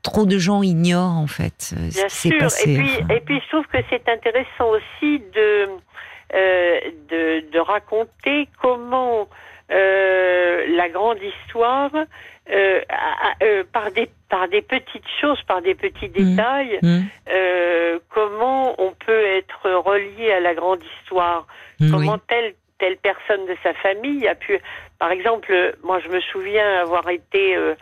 trop 0.03 0.25
de 0.25 0.37
gens 0.37 0.63
ignorent 0.63 1.17
en 1.17 1.27
fait 1.27 1.73
euh, 1.75 1.89
ce 1.91 2.05
qui 2.05 2.29
s'est 2.29 2.37
passé. 2.37 2.71
et, 2.71 2.77
puis, 2.77 2.91
enfin. 3.01 3.13
et 3.13 3.19
puis, 3.19 3.41
je 3.41 3.49
trouve 3.49 3.65
que 3.67 3.77
c'est 3.89 4.07
intéressant 4.07 4.69
aussi 4.69 5.21
de, 5.35 5.67
euh, 6.33 6.79
de, 7.09 7.51
de 7.51 7.59
raconter 7.59 8.47
comment 8.61 9.27
la 9.69 10.89
grande 10.89 11.19
histoire, 11.21 11.91
euh, 12.49 12.81
euh, 13.43 13.63
par, 13.73 13.91
des, 13.91 14.09
par 14.29 14.47
des 14.47 14.61
petites 14.61 15.07
choses, 15.19 15.41
par 15.43 15.61
des 15.61 15.75
petits 15.75 16.07
Mhm. 16.09 16.29
détails, 16.35 16.79
euh, 17.29 17.99
comment 18.09 18.73
on 18.81 18.93
peut 18.93 19.25
être 19.25 19.69
relié 19.71 20.31
à 20.31 20.39
la 20.39 20.53
grande 20.53 20.81
histoire? 21.01 21.45
hmm, 21.79 21.91
comment 21.91 22.13
oui. 22.13 22.19
telle 22.27 22.53
telle 22.79 22.97
personne 22.97 23.45
de 23.47 23.55
sa 23.63 23.73
famille 23.73 24.27
a 24.27 24.35
pu 24.35 24.59
par 24.99 25.11
exemple 25.11 25.51
euh, 25.51 25.71
moi 25.83 25.99
je 25.99 26.09
me 26.09 26.19
souviens 26.21 26.81
avoir 26.81 27.09
été 27.09 27.55
euh, 27.55 27.73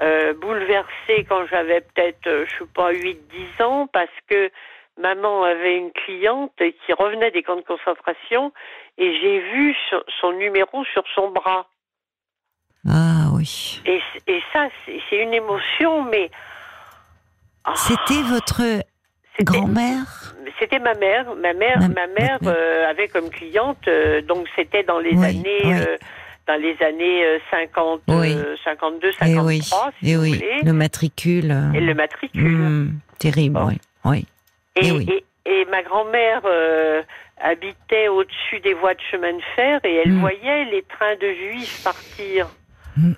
euh, 0.00 0.32
bouleversée 0.32 1.26
quand 1.28 1.44
j'avais 1.50 1.82
peut-être 1.82 2.26
euh, 2.26 2.46
je 2.46 2.64
sais 2.64 2.70
pas 2.74 2.90
8 2.90 3.18
10 3.58 3.62
ans 3.62 3.86
parce 3.92 4.08
que 4.28 4.50
maman 4.98 5.44
avait 5.44 5.76
une 5.78 5.92
cliente 5.92 6.52
qui 6.58 6.92
revenait 6.92 7.30
des 7.30 7.42
camps 7.42 7.56
de 7.56 7.62
concentration 7.62 8.52
et 8.98 9.18
j'ai 9.20 9.40
vu 9.52 9.74
son, 9.90 10.00
son 10.20 10.32
numéro 10.32 10.84
sur 10.86 11.04
son 11.14 11.30
bras 11.30 11.66
Ah 12.88 13.28
oui. 13.34 13.80
et, 13.86 14.00
et 14.26 14.42
ça 14.52 14.68
c'est 14.86 15.22
une 15.22 15.34
émotion 15.34 16.02
mais 16.04 16.30
ah, 17.64 17.74
C'était 17.76 18.22
votre 18.22 18.62
grand-mère? 19.42 20.34
C'était 20.58 20.78
ma 20.78 20.94
mère. 20.94 21.34
Ma 21.36 21.52
mère, 21.52 21.78
Ma- 21.80 21.88
ma 21.88 22.06
mère 22.08 22.38
ma- 22.42 22.50
euh, 22.50 22.88
avait 22.90 23.08
comme 23.08 23.28
cliente, 23.30 23.86
euh, 23.86 24.22
donc 24.22 24.48
c'était 24.56 24.82
dans 24.82 24.98
les 24.98 25.14
Oui, 25.14 25.24
années, 25.26 25.60
oui. 25.64 25.72
euh, 25.74 25.98
dans 26.46 26.60
les 26.60 26.76
années 26.82 27.24
euh, 27.24 27.38
50, 27.50 28.00
Oui. 28.08 28.32
euh, 28.32 28.56
52, 28.64 29.10
Eh 29.10 29.12
53, 29.34 29.44
oui, 29.44 29.62
si 29.62 30.10
eh 30.10 30.16
vous 30.16 30.22
oui, 30.22 30.34
voulez, 30.34 30.62
le 30.62 30.72
matricule. 30.72 31.52
et 31.74 31.80
le 31.80 31.94
matricule. 31.94 32.42
hmm, 32.58 32.98
terrible, 33.18 33.60
oui. 33.66 33.74
oui. 34.04 34.26
Et, 34.80 34.86
eh 34.88 34.92
oui. 34.92 35.06
et- 35.10 35.24
et 35.60 35.64
ma 35.66 35.82
grand-mère 35.82 36.42
euh, 36.44 37.02
habitait 37.40 38.08
au-dessus 38.08 38.60
des 38.60 38.74
voies 38.74 38.94
de 38.94 39.00
chemin 39.10 39.32
de 39.32 39.42
fer 39.56 39.80
et 39.84 39.94
elle 39.96 40.12
Mm. 40.12 40.20
voyait 40.20 40.64
les 40.66 40.82
trains 40.82 41.16
de 41.16 41.32
juifs 41.32 41.80
partir. 41.84 42.48
Mm. 42.96 43.12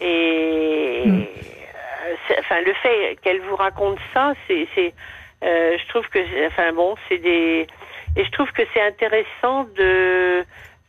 Et 0.00 1.02
Mm. 1.06 1.20
euh, 1.22 2.34
enfin, 2.40 2.60
le 2.60 2.72
fait 2.74 3.16
qu'elle 3.22 3.40
vous 3.40 3.56
raconte 3.56 3.98
ça, 4.14 4.34
c'est, 4.46 4.68
c'est, 4.74 4.94
euh, 5.42 5.76
je 5.78 5.88
trouve 5.88 6.06
que, 6.08 6.46
enfin 6.46 6.72
bon, 6.72 6.94
c'est 7.08 7.18
des, 7.18 7.66
et 8.16 8.24
je 8.24 8.30
trouve 8.30 8.50
que 8.52 8.62
c'est 8.72 8.82
intéressant 8.82 9.64
de, 9.76 10.44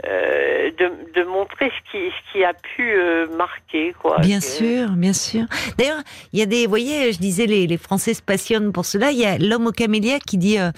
euh, 0.05 0.69
de, 0.77 1.19
de 1.19 1.25
montrer 1.25 1.71
ce 1.71 1.91
qui, 1.91 2.11
ce 2.11 2.31
qui 2.31 2.43
a 2.43 2.53
pu 2.53 2.83
euh, 2.83 3.27
marquer, 3.35 3.95
quoi. 3.99 4.19
Bien 4.19 4.41
sûr, 4.41 4.89
bien 4.91 5.13
sûr. 5.13 5.45
D'ailleurs, 5.77 6.01
il 6.33 6.39
y 6.39 6.43
a 6.43 6.45
des, 6.45 6.65
vous 6.65 6.69
voyez, 6.69 7.11
je 7.11 7.17
disais, 7.17 7.47
les, 7.47 7.65
les 7.65 7.77
Français 7.77 8.13
se 8.13 8.21
passionnent 8.21 8.71
pour 8.71 8.85
cela. 8.85 9.11
Il 9.11 9.17
y 9.17 9.25
a 9.25 9.39
l'homme 9.39 9.67
au 9.67 9.71
camélia 9.71 10.19
qui 10.19 10.37
dit, 10.37 10.59
euh, 10.59 10.71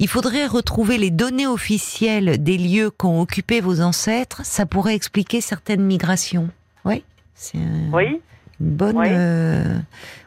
il 0.00 0.08
faudrait 0.08 0.46
retrouver 0.46 0.98
les 0.98 1.10
données 1.10 1.46
officielles 1.46 2.42
des 2.42 2.58
lieux 2.58 2.90
qu'ont 2.90 3.20
occupé 3.20 3.60
vos 3.60 3.80
ancêtres. 3.80 4.40
Ça 4.44 4.66
pourrait 4.66 4.94
expliquer 4.96 5.40
certaines 5.40 5.82
migrations. 5.84 6.48
Oui, 6.84 7.04
Oui. 7.92 8.20
Bonne. 8.60 8.96
Oui. 8.96 9.08
euh, 9.10 9.78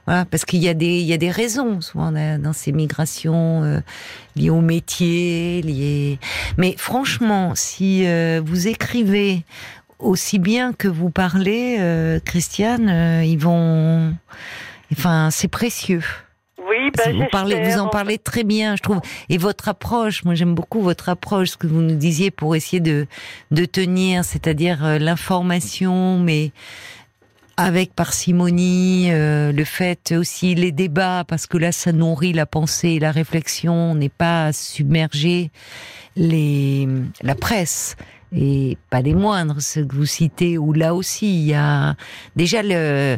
voilà, 0.06 0.26
parce 0.26 0.46
qu'il 0.46 0.60
y 0.60 0.70
a 0.70 0.74
des, 0.74 1.00
il 1.00 1.06
y 1.06 1.14
a 1.14 1.18
des 1.18 1.32
raisons 1.32 1.82
souvent 1.82 2.12
dans 2.12 2.54
ces 2.54 2.72
migrations 2.72 3.64
euh, 3.64 3.80
liées 4.36 4.50
au 4.50 4.62
métier, 4.62 5.62
liées. 5.62 6.20
Mais 6.58 6.76
franchement, 6.78 7.54
si 7.56 8.06
euh, 8.06 8.42
vous 8.44 8.68
écrivez 8.68 9.44
aussi 10.00 10.40
bien 10.40 10.74
que 10.74 10.88
vous 10.88 11.10
parlez, 11.10 12.20
Christiane, 12.24 13.24
ils 13.26 13.38
vont. 13.38 14.14
Enfin, 14.92 15.30
c'est 15.32 15.48
précieux. 15.48 16.04
Oui, 16.70 16.92
ben, 16.98 17.18
vous, 17.18 17.26
parlez, 17.32 17.64
vous 17.64 17.80
en 17.80 17.88
parlez 17.88 18.18
très 18.18 18.44
bien, 18.44 18.76
je 18.76 18.84
trouve. 18.84 19.00
Et 19.30 19.38
votre 19.38 19.70
approche, 19.70 20.24
moi 20.26 20.36
j'aime 20.36 20.54
beaucoup 20.54 20.82
votre 20.82 21.10
approche, 21.10 21.52
ce 21.52 21.58
que 21.58 21.66
vous 21.66 21.82
nous 21.82 21.96
disiez 21.96 22.30
pour 22.30 22.56
essayer 22.56 22.82
de, 22.82 23.08
de 23.52 23.66
tenir, 23.66 24.24
c'est-à-dire 24.26 25.00
l'information, 25.00 26.20
mais 26.20 26.52
avec 27.58 27.94
parcimonie, 27.94 29.12
euh, 29.12 29.52
le 29.52 29.64
fait 29.64 30.14
aussi 30.16 30.54
les 30.54 30.72
débats, 30.72 31.24
parce 31.28 31.48
que 31.48 31.58
là 31.58 31.72
ça 31.72 31.92
nourrit 31.92 32.34
la 32.34 32.46
pensée 32.46 32.90
et 32.90 33.00
la 33.00 33.12
réflexion, 33.12 33.74
on 33.74 33.96
n'est 33.96 34.10
pas 34.10 34.46
à 34.46 34.54
submerger 34.54 35.52
les, 36.16 36.88
la 37.22 37.36
presse. 37.36 37.96
Et 38.36 38.78
pas 38.90 39.00
les 39.02 39.14
moindres, 39.14 39.62
ceux 39.62 39.86
que 39.86 39.96
vous 39.96 40.06
citez, 40.06 40.58
où 40.58 40.74
là 40.74 40.94
aussi 40.94 41.40
il 41.40 41.46
y 41.46 41.54
a 41.54 41.96
déjà 42.36 42.62
le, 42.62 43.18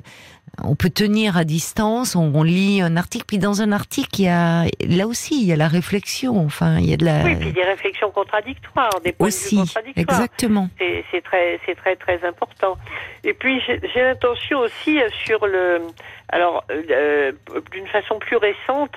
on 0.63 0.75
peut 0.75 0.89
tenir 0.89 1.37
à 1.37 1.43
distance, 1.43 2.15
on, 2.15 2.31
on 2.33 2.43
lit 2.43 2.81
un 2.81 2.97
article, 2.97 3.25
puis 3.27 3.37
dans 3.37 3.61
un 3.61 3.71
article, 3.71 4.09
il 4.19 4.25
y 4.25 4.27
a, 4.27 4.65
là 4.87 5.07
aussi, 5.07 5.41
il 5.41 5.47
y 5.47 5.53
a 5.53 5.55
la 5.55 5.67
réflexion, 5.67 6.37
enfin, 6.45 6.77
il 6.79 6.89
y 6.89 6.93
a 6.93 6.97
de 6.97 7.05
la... 7.05 7.23
Oui, 7.23 7.35
puis 7.35 7.51
des 7.51 7.63
réflexions 7.63 8.11
contradictoires, 8.11 8.99
des 9.03 9.11
points 9.11 9.27
de 9.27 9.33
aussi, 9.33 9.55
vue 9.55 9.61
contradictoires. 9.61 10.19
exactement. 10.21 10.69
C'est 11.11 11.21
très, 11.21 11.59
très, 11.75 11.95
très 11.95 12.27
important. 12.27 12.77
Et 13.23 13.33
puis, 13.33 13.61
j'ai 13.65 14.01
l'intention 14.01 14.59
aussi 14.59 14.99
sur 15.25 15.45
le, 15.47 15.81
alors, 16.29 16.63
euh, 16.71 17.31
d'une 17.71 17.87
façon 17.87 18.19
plus 18.19 18.37
récente, 18.37 18.95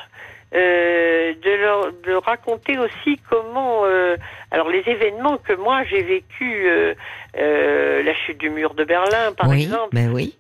euh, 0.55 1.33
de, 1.43 1.51
leur, 1.63 1.93
de 2.07 2.13
raconter 2.13 2.77
aussi 2.77 3.19
comment, 3.31 3.87
euh, 3.87 4.19
alors 4.51 4.69
les 4.69 4.83
événements 4.87 5.39
que 5.39 5.55
moi 5.55 5.83
j'ai 5.85 6.03
vécu, 6.03 6.69
euh, 6.69 8.03
la 8.03 8.13
chute 8.13 8.37
du 8.37 8.51
mur 8.51 8.75
de 8.75 8.85
Berlin, 8.85 9.33
par 9.35 9.49
oui, 9.49 9.63
exemple, 9.63 9.95
ben 9.95 10.13
oui. 10.13 10.37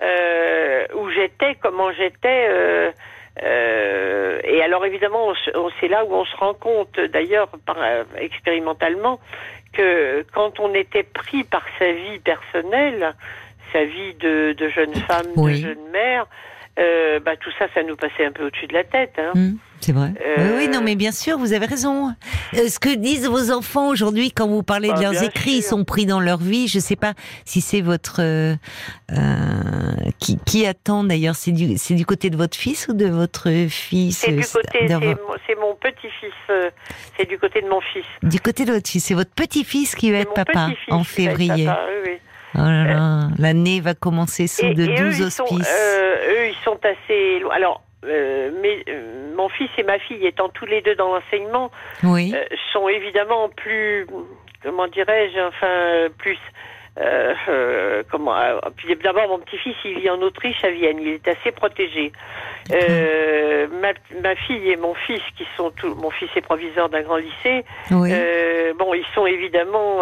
J'étais, 1.22 1.54
comment 1.60 1.92
j'étais. 1.92 2.46
euh, 2.48 2.90
euh, 3.42 4.40
et 4.44 4.62
alors 4.62 4.84
évidemment, 4.84 5.32
c'est 5.80 5.88
là 5.88 6.04
où 6.04 6.12
on 6.14 6.24
se 6.24 6.36
rend 6.36 6.54
compte, 6.54 6.98
d'ailleurs, 7.00 7.48
euh, 7.76 8.04
expérimentalement, 8.18 9.20
que 9.72 10.22
quand 10.34 10.60
on 10.60 10.74
était 10.74 11.02
pris 11.04 11.44
par 11.44 11.64
sa 11.78 11.92
vie 11.92 12.18
personnelle, 12.18 13.14
sa 13.72 13.84
vie 13.84 14.14
de, 14.14 14.52
de 14.52 14.68
jeune 14.68 14.94
femme, 14.94 15.26
Oui. 15.36 15.52
de 15.52 15.68
jeune 15.68 15.90
mère, 15.92 16.26
euh, 16.78 17.20
bah, 17.20 17.36
tout 17.36 17.50
ça, 17.58 17.66
ça 17.74 17.82
nous 17.82 17.96
passait 17.96 18.24
un 18.24 18.32
peu 18.32 18.46
au-dessus 18.46 18.66
de 18.66 18.72
la 18.72 18.84
tête. 18.84 19.12
Hein. 19.18 19.32
Hmm, 19.34 19.56
c'est 19.80 19.92
vrai. 19.92 20.12
Euh, 20.26 20.36
Oui, 20.38 20.52
oui, 20.56 20.68
non, 20.68 20.80
mais 20.82 20.96
bien 20.96 21.12
sûr, 21.12 21.36
vous 21.38 21.52
avez 21.52 21.66
raison. 21.66 22.14
Euh, 22.54 22.68
ce 22.68 22.78
que 22.78 22.94
disent 22.94 23.28
vos 23.28 23.50
enfants 23.52 23.88
aujourd'hui 23.88 24.32
quand 24.32 24.48
vous 24.48 24.62
parlez 24.62 24.88
Bah, 24.88 24.96
de 24.96 25.02
leurs 25.02 25.12
bien 25.12 25.22
écrits, 25.22 25.56
ils 25.56 25.62
sont 25.62 25.84
pris 25.84 26.06
dans 26.06 26.20
leur 26.20 26.38
vie. 26.38 26.68
Je 26.68 26.78
sais 26.78 26.96
pas 26.96 27.12
si 27.44 27.60
c'est 27.60 27.82
votre 27.82 28.20
euh, 28.22 28.54
qui, 30.18 30.38
qui 30.46 30.66
attend 30.66 31.04
d'ailleurs. 31.04 31.34
C'est 31.36 31.52
du 31.52 31.76
c'est 31.76 31.94
du 31.94 32.06
côté 32.06 32.30
de 32.30 32.36
votre 32.36 32.56
fils 32.56 32.88
ou 32.88 32.94
de 32.94 33.06
votre 33.06 33.50
fils 33.68 34.18
C'est 34.18 34.32
du 34.32 34.44
côté, 34.44 34.86
c'est 34.86 34.98
mon, 34.98 35.16
c'est 35.46 35.54
mon 35.60 35.74
petit-fils, 35.74 36.32
c'est 37.18 37.28
du 37.28 37.38
côté 37.38 37.60
de 37.60 37.68
mon 37.68 37.80
fils. 37.80 38.04
du 38.22 38.40
côté 38.40 38.64
de 38.64 38.72
votre 38.72 38.88
fils. 38.88 39.04
C'est 39.04 39.14
votre 39.14 39.32
petit-fils 39.32 39.94
qui 39.94 40.10
va 40.10 40.18
être 40.18 40.32
papa 40.34 40.68
en 40.88 41.04
février. 41.04 41.66
papa, 41.66 41.80
oui, 41.88 42.12
oui. 42.12 42.18
Oh 42.54 42.58
là 42.58 42.84
là, 42.84 43.28
l'année 43.38 43.80
va 43.80 43.94
commencer 43.94 44.46
sous 44.46 44.66
Et- 44.66 44.74
de 44.74 44.82
et 44.84 44.92
eux, 44.92 45.04
douze 45.06 45.18
ils 45.20 45.30
sont, 45.30 45.44
auspices. 45.44 45.68
euh, 45.74 46.14
eux, 46.34 46.46
ils 46.48 46.64
sont 46.64 46.78
assez. 46.84 47.38
lo- 47.40 47.50
Alors, 47.50 47.82
euh, 48.04 48.50
mais, 48.60 48.84
euh, 48.88 49.34
mon 49.36 49.48
fils 49.48 49.70
et 49.78 49.82
ma 49.84 49.98
fille, 49.98 50.26
étant 50.26 50.48
tous 50.50 50.66
les 50.66 50.82
deux 50.82 50.94
dans 50.96 51.14
l'enseignement, 51.14 51.70
oui. 52.02 52.32
euh, 52.34 52.44
sont 52.72 52.88
évidemment 52.88 53.48
plus. 53.48 54.06
Comment 54.62 54.86
dirais-je 54.88 55.40
Enfin, 55.40 55.66
euh, 55.66 56.08
plus. 56.18 56.38
euh, 57.00 57.32
euh, 57.48 58.02
comment 58.10 58.36
euh, 58.36 58.58
d'abord, 59.02 59.28
mon 59.28 59.38
petit-fils, 59.38 59.74
il 59.86 59.98
vit 60.00 60.10
en 60.10 60.20
Autriche, 60.20 60.62
à 60.62 60.70
Vienne. 60.70 60.98
Il 61.00 61.08
est 61.08 61.26
assez 61.28 61.50
protégé. 61.52 62.12
Euh, 62.72 63.66
ma, 63.80 63.92
ma 64.22 64.34
fille 64.36 64.70
et 64.70 64.76
mon 64.76 64.94
fils, 64.94 65.22
qui 65.36 65.46
sont 65.56 65.70
tous. 65.72 65.94
Mon 65.94 66.10
fils 66.10 66.28
est 66.36 66.42
proviseur 66.42 66.88
d'un 66.88 67.02
grand 67.02 67.16
lycée. 67.16 67.64
oui. 67.90 68.10
Euh, 68.12 68.72
bon, 68.78 68.94
ils 68.94 69.04
sont 69.14 69.26
évidemment 69.26 69.98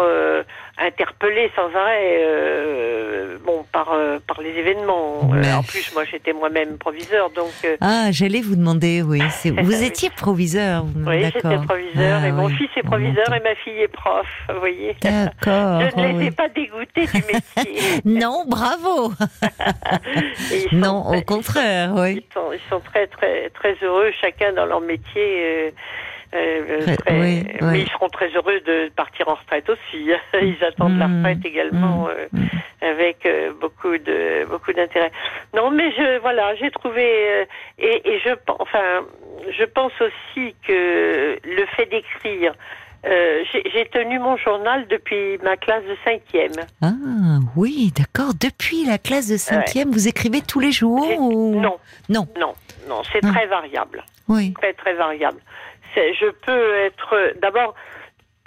interpellés 0.85 1.51
sans 1.55 1.73
arrêt. 1.75 2.21
euh, 2.23 3.37
bon, 3.43 3.65
par, 3.71 3.91
euh, 3.93 4.19
par 4.25 4.41
les 4.41 4.51
événements. 4.51 5.29
Euh, 5.33 5.53
en 5.53 5.63
plus, 5.63 5.93
moi, 5.93 6.03
j'étais 6.05 6.33
moi-même 6.33 6.77
proviseur, 6.77 7.29
donc. 7.31 7.51
Euh, 7.65 7.77
ah, 7.81 8.11
j'allais 8.11 8.41
vous 8.41 8.55
demander, 8.55 9.01
oui. 9.01 9.21
Vous 9.45 9.83
étiez 9.83 10.09
proviseur. 10.09 10.85
Oui, 10.95 11.23
j'étais 11.23 11.57
proviseur, 11.57 12.19
ah, 12.23 12.27
et 12.27 12.31
mon 12.31 12.49
fils 12.49 12.69
est 12.75 12.83
proviseur 12.83 13.33
et 13.33 13.39
ma 13.41 13.55
fille 13.55 13.79
est 13.81 13.87
prof. 13.87 14.27
Vous 14.49 14.59
voyez. 14.59 14.95
D'accord. 15.01 15.81
Je 15.81 16.01
ne 16.01 16.19
les 16.19 16.27
ai 16.27 16.31
pas 16.31 16.49
dégoûtés 16.49 17.05
du 17.07 17.23
métier. 17.23 18.01
non, 18.05 18.43
bravo. 18.47 19.11
non, 20.71 21.05
au 21.15 21.21
contraire, 21.21 21.91
oui. 21.95 22.25
Ils 22.29 22.33
sont, 22.33 22.51
ils 22.53 22.69
sont, 22.69 22.79
très, 22.79 23.07
très, 23.07 23.49
très 23.49 23.75
heureux, 23.81 24.11
chacun 24.19 24.53
dans 24.53 24.65
leur 24.65 24.81
métier. 24.81 25.73
Euh, 26.33 26.95
mais 27.09 27.81
ils 27.81 27.89
seront 27.89 28.07
très 28.07 28.29
heureux 28.29 28.59
de 28.61 28.89
partir 28.95 29.27
en 29.27 29.35
retraite 29.35 29.69
aussi. 29.69 30.11
Ils 30.41 30.63
attendent 30.63 30.97
la 30.97 31.07
mmh. 31.07 31.17
retraite 31.17 31.45
également 31.45 32.05
mmh. 32.05 32.09
Euh, 32.09 32.27
mmh. 32.31 32.47
avec 32.81 33.25
euh, 33.25 33.51
beaucoup 33.59 33.97
de 33.97 34.45
beaucoup 34.49 34.71
d'intérêt. 34.71 35.11
Non, 35.53 35.71
mais 35.71 35.91
je 35.91 36.19
voilà, 36.19 36.55
j'ai 36.55 36.71
trouvé 36.71 37.47
et, 37.77 38.01
et, 38.05 38.19
je 38.19 38.29
enfin 38.59 39.05
je 39.49 39.65
pense 39.65 39.91
aussi 39.99 40.55
que 40.65 41.37
le 41.43 41.65
fait 41.75 41.87
d'écrire. 41.87 42.53
j'ai 43.03 43.85
tenu 43.91 44.19
mon 44.19 44.37
journal 44.37 44.87
depuis 44.87 45.37
ma 45.43 45.57
classe 45.57 45.83
de 45.83 45.97
cinquième. 46.05 46.65
Ah 46.81 46.93
oui, 47.57 47.91
d'accord. 47.97 48.33
Depuis 48.39 48.85
la 48.85 48.97
classe 48.97 49.27
de 49.27 49.37
cinquième, 49.37 49.91
vous 49.91 50.07
écrivez 50.07 50.41
tous 50.41 50.61
les 50.61 50.71
jours 50.71 51.09
ou... 51.19 51.59
Non, 51.59 51.77
non, 52.07 52.27
non, 52.39 52.53
non. 52.87 53.01
C'est 53.11 53.19
ah. 53.25 53.31
très 53.33 53.47
variable. 53.47 54.05
Oui, 54.29 54.53
très 54.53 54.71
très 54.73 54.93
variable 54.93 55.41
je 55.95 56.29
peux 56.45 56.75
être. 56.75 57.33
D'abord, 57.39 57.75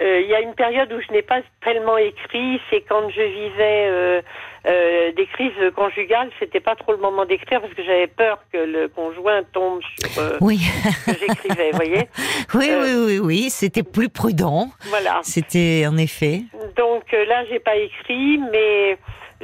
euh, 0.01 0.21
il 0.21 0.29
y 0.29 0.35
a 0.35 0.41
une 0.41 0.55
période 0.55 0.91
où 0.91 0.99
je 0.99 1.13
n'ai 1.13 1.21
pas 1.21 1.39
tellement 1.63 1.97
écrit, 1.97 2.59
c'est 2.69 2.81
quand 2.81 3.09
je 3.09 3.21
vivais 3.21 3.87
euh, 3.87 4.21
euh, 4.67 5.11
des 5.13 5.25
crises 5.25 5.53
conjugales, 5.73 6.29
c'était 6.37 6.59
pas 6.59 6.75
trop 6.75 6.91
le 6.91 6.97
moment 6.97 7.23
d'écrire 7.23 7.61
parce 7.61 7.73
que 7.73 7.81
j'avais 7.81 8.07
peur 8.07 8.39
que 8.51 8.57
le 8.57 8.89
conjoint 8.89 9.43
tombe 9.53 9.79
sur 9.81 10.21
oui. 10.41 10.57
ce 10.59 11.11
que 11.13 11.17
j'écrivais, 11.17 11.71
vous 11.71 11.77
voyez 11.77 12.09
Oui, 12.53 12.71
oui, 12.77 13.05
oui, 13.05 13.19
oui, 13.19 13.49
c'était 13.49 13.83
plus 13.83 14.09
prudent. 14.09 14.67
Voilà. 14.89 15.21
C'était 15.23 15.85
en 15.87 15.95
effet. 15.95 16.41
Donc 16.75 17.13
là, 17.13 17.45
j'ai 17.49 17.59
pas 17.59 17.77
écrit, 17.77 18.37
mais 18.51 18.97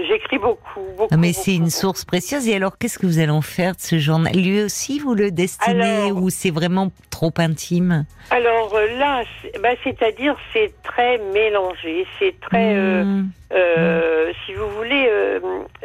J'écris 0.08 0.38
beaucoup, 0.38 0.81
beaucoup. 0.98 1.15
mais 1.17 1.34
c'est 1.34 1.55
une 1.55 1.70
source 1.70 2.05
précieuse. 2.05 2.48
Et 2.48 2.55
alors, 2.55 2.77
qu'est-ce 2.77 2.98
que 2.98 3.05
vous 3.05 3.20
allez 3.20 3.31
en 3.31 3.41
faire 3.41 3.75
de 3.75 3.81
ce 3.81 3.98
journal? 4.00 4.34
Lui 4.34 4.63
aussi, 4.63 5.00
vous 5.00 5.13
le 5.13 5.31
destinez 5.31 6.12
ou 6.12 6.29
c'est 6.29 6.51
vraiment 6.51 6.91
trop 7.10 7.34
intime? 7.38 8.05
Alors 8.29 8.74
euh, 8.74 8.88
là, 8.98 9.24
bah, 9.62 9.70
c'est-à-dire, 9.84 10.36
c'est 10.53 10.72
très 10.84 11.17
mélangé. 11.34 12.05
C'est 12.20 12.39
très, 12.39 12.75
euh, 12.75 13.03
mmh. 13.03 13.29
euh, 13.53 14.29
mmh. 14.29 14.34
si 14.46 14.53
vous 14.53 14.70
voulez, 14.70 15.10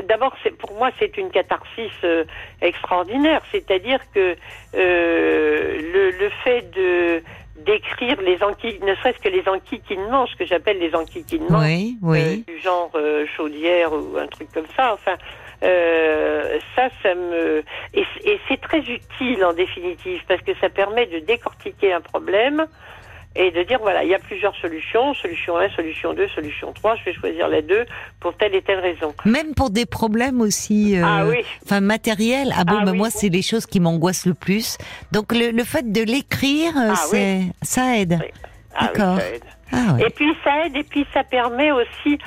d'abord, 0.09 0.37
pour 0.59 0.73
moi, 0.75 0.91
c'est 0.99 1.17
une 1.17 1.31
catharsis 1.31 1.93
extraordinaire. 2.63 3.43
C'est-à-dire 3.53 4.01
que 4.15 4.37
le, 4.75 6.11
le 6.11 6.29
fait 6.45 6.71
de 6.71 7.23
d'écrire 7.65 8.21
les 8.21 8.43
anquilles, 8.43 8.79
ne 8.83 8.95
serait-ce 8.97 9.19
que 9.19 9.29
les 9.29 9.49
enquiquinements, 9.49 10.27
ce 10.27 10.37
que 10.37 10.45
j'appelle 10.45 10.79
les 10.79 10.95
enquiquinements, 10.95 11.61
oui, 11.61 11.97
oui. 12.03 12.45
Euh, 12.49 12.53
du 12.53 12.61
genre 12.61 12.91
euh, 12.95 13.27
chaudière 13.37 13.93
ou 13.93 14.17
un 14.19 14.27
truc 14.27 14.49
comme 14.53 14.67
ça. 14.77 14.93
Enfin, 14.93 15.17
euh, 15.63 16.59
ça, 16.75 16.89
ça 17.03 17.15
me 17.15 17.63
et, 17.95 18.05
et 18.25 18.41
c'est 18.47 18.61
très 18.61 18.81
utile 18.81 19.43
en 19.45 19.55
définitive 19.55 20.23
parce 20.29 20.43
que 20.43 20.53
ça 20.61 20.69
permet 20.69 21.07
de 21.07 21.21
décortiquer 21.21 21.93
un 21.93 22.03
problème 22.03 22.67
et 23.37 23.51
de 23.51 23.63
dire 23.63 23.79
voilà, 23.81 24.05
il 24.05 24.11
y 24.11 24.15
a 24.15 24.19
plusieurs 24.19 24.55
solutions, 24.57 25.15
solution 25.15 25.57
1, 25.59 25.71
solution 25.71 26.15
2, 26.15 26.29
solution 26.29 26.73
3, 26.73 26.97
je 26.97 27.05
vais 27.05 27.15
choisir 27.15 27.49
les 27.49 27.63
deux 27.63 27.85
pour 28.21 28.37
telle 28.37 28.55
et 28.55 28.63
telle 28.63 28.81
raison. 28.81 29.15
Même 29.25 29.55
pour 29.55 29.71
des 29.71 29.87
problèmes 29.87 30.41
aussi 30.41 30.97
euh, 30.97 31.03
ah, 31.05 31.27
oui. 31.27 31.45
enfin 31.65 31.81
matériels. 31.81 32.53
Ah 32.57 32.65
bon, 32.65 32.79
ah, 32.87 32.93
moi 32.93 33.11
c'est 33.11 33.29
les 33.29 33.43
choses 33.43 33.67
qui 33.67 33.81
m'angoissent 33.81 34.27
le 34.27 34.35
plus. 34.35 34.79
Donc 35.13 35.33
le, 35.33 35.51
le 35.51 35.65
fait 35.65 35.91
de 35.91 36.03
l'écrire, 36.03 36.73
euh, 36.77 36.91
ah 36.93 36.97
c'est 36.97 37.41
ça 37.63 37.99
aide. 37.99 38.19
Ah 38.75 38.87
D'accord. 38.87 39.19
et 39.99 40.11
puis 40.11 40.33
ça 40.45 40.67
aide 40.67 40.77
et 40.77 40.85
puis 40.85 41.07
ça 41.13 41.25
permet 41.25 41.73
aussi 41.73 42.19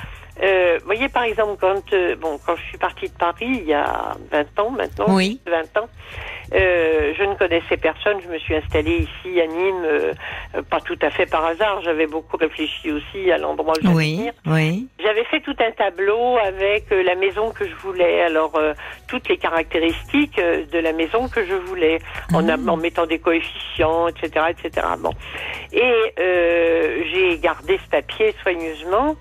euh, 0.42 0.78
vous 0.80 0.86
voyez, 0.86 1.08
par 1.08 1.24
exemple, 1.24 1.56
quand, 1.60 1.92
euh, 1.92 2.16
bon, 2.16 2.38
quand 2.44 2.56
je 2.56 2.62
suis 2.62 2.78
partie 2.78 3.08
de 3.08 3.14
Paris 3.14 3.46
il 3.48 3.64
y 3.64 3.74
a 3.74 4.14
20 4.30 4.58
ans 4.60 4.70
maintenant, 4.70 5.06
oui. 5.08 5.40
20 5.46 5.82
ans, 5.82 5.88
euh, 6.52 7.12
je 7.16 7.22
ne 7.24 7.34
connaissais 7.34 7.76
personne. 7.76 8.18
Je 8.24 8.28
me 8.28 8.38
suis 8.38 8.54
installée 8.56 9.06
ici 9.06 9.40
à 9.40 9.46
Nîmes, 9.46 9.84
euh, 9.84 10.14
pas 10.68 10.80
tout 10.80 10.98
à 11.02 11.10
fait 11.10 11.26
par 11.26 11.44
hasard. 11.44 11.80
J'avais 11.82 12.06
beaucoup 12.06 12.36
réfléchi 12.36 12.90
aussi 12.90 13.30
à 13.30 13.38
l'endroit 13.38 13.74
où 13.78 13.82
j'allais 13.82 13.94
oui, 13.94 14.30
Oui. 14.46 14.88
J'avais 15.02 15.24
fait 15.24 15.40
tout 15.40 15.54
un 15.60 15.70
tableau 15.70 16.38
avec 16.38 16.90
euh, 16.90 17.02
la 17.02 17.14
maison 17.14 17.50
que 17.50 17.66
je 17.66 17.74
voulais. 17.76 18.22
Alors 18.22 18.58
toutes 19.06 19.28
les 19.28 19.36
caractéristiques 19.36 20.40
de 20.40 20.78
la 20.78 20.92
maison 20.92 21.28
que 21.28 21.44
je 21.44 21.54
voulais, 21.54 21.98
en, 22.32 22.48
ah. 22.48 22.56
en 22.66 22.76
mettant 22.76 23.06
des 23.06 23.18
coefficients, 23.18 24.08
etc., 24.08 24.46
etc. 24.50 24.86
Bon. 24.98 25.12
Et 25.72 26.14
j'ai 27.12 27.38
gardé 27.38 27.78
ce 27.84 27.90
papier 27.90 28.34
soigneusement. 28.42 29.16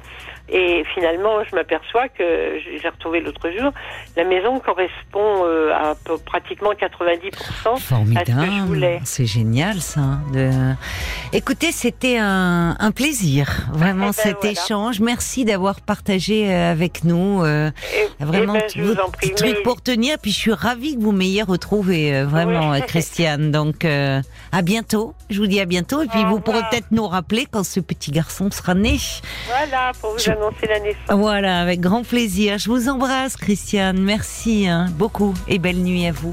Et 0.52 0.84
finalement, 0.94 1.44
je 1.44 1.56
m'aperçois 1.56 2.08
que 2.10 2.60
j'ai 2.60 2.90
retrouvé 2.90 3.20
l'autre 3.22 3.50
jour, 3.52 3.72
la 4.18 4.24
maison 4.24 4.60
correspond 4.60 5.46
euh, 5.46 5.72
à 5.74 5.96
pratiquement 6.26 6.72
90% 6.74 7.80
Formidable. 7.80 8.32
à 8.32 8.46
ce 8.46 8.46
que 8.46 8.52
je 8.52 8.62
voulais. 8.64 9.00
C'est 9.04 9.26
génial 9.26 9.80
ça. 9.80 10.20
De... 10.34 10.50
Écoutez, 11.34 11.72
c'était 11.72 12.18
un, 12.18 12.76
un, 12.80 12.92
plaisir, 12.92 13.68
vraiment 13.72 14.10
eh 14.14 14.24
ben, 14.30 14.38
cet 14.42 14.46
échange. 14.46 15.00
Merci 15.00 15.46
d'avoir 15.46 15.82
partagé 15.82 16.52
euh, 16.52 16.72
avec 16.72 17.04
nous 17.04 17.44
euh, 17.44 17.70
et, 17.94 18.08
eh 18.20 18.24
vraiment 18.24 18.56
eh 18.56 18.80
ben, 18.80 19.36
truc 19.36 19.64
pour 19.64 19.82
tenir. 19.82 20.18
Puis 20.20 20.32
je 20.32 20.38
suis 20.38 20.54
ravie 20.54 20.96
que 20.96 21.02
vous 21.02 21.12
m'ayez 21.12 21.44
retrouvé, 21.44 22.24
vraiment, 22.24 22.80
Christiane. 22.82 23.52
Donc 23.52 23.86
à 23.86 24.62
bientôt. 24.64 25.14
Je 25.30 25.40
vous 25.40 25.48
dis 25.48 25.60
à 25.60 25.66
bientôt. 25.66 26.02
Et 26.02 26.08
puis 26.08 26.24
vous 26.24 26.40
pourrez 26.40 26.62
peut-être 26.72 26.88
nous 26.92 27.08
rappeler 27.08 27.46
quand 27.50 27.64
ce 27.64 27.80
petit 27.80 28.12
garçon 28.12 28.50
sera 28.52 28.74
né. 28.74 28.98
Voilà, 29.48 29.92
pour 30.02 30.14
vous 30.14 30.20
Voilà, 31.10 31.62
avec 31.62 31.80
grand 31.80 32.04
plaisir. 32.04 32.58
Je 32.58 32.70
vous 32.70 32.90
embrasse, 32.90 33.36
Christiane. 33.36 34.00
Merci 34.02 34.68
hein, 34.68 34.88
beaucoup 34.98 35.34
et 35.48 35.60
belle 35.60 35.78
nuit 35.78 36.06
à 36.06 36.12
vous. 36.12 36.28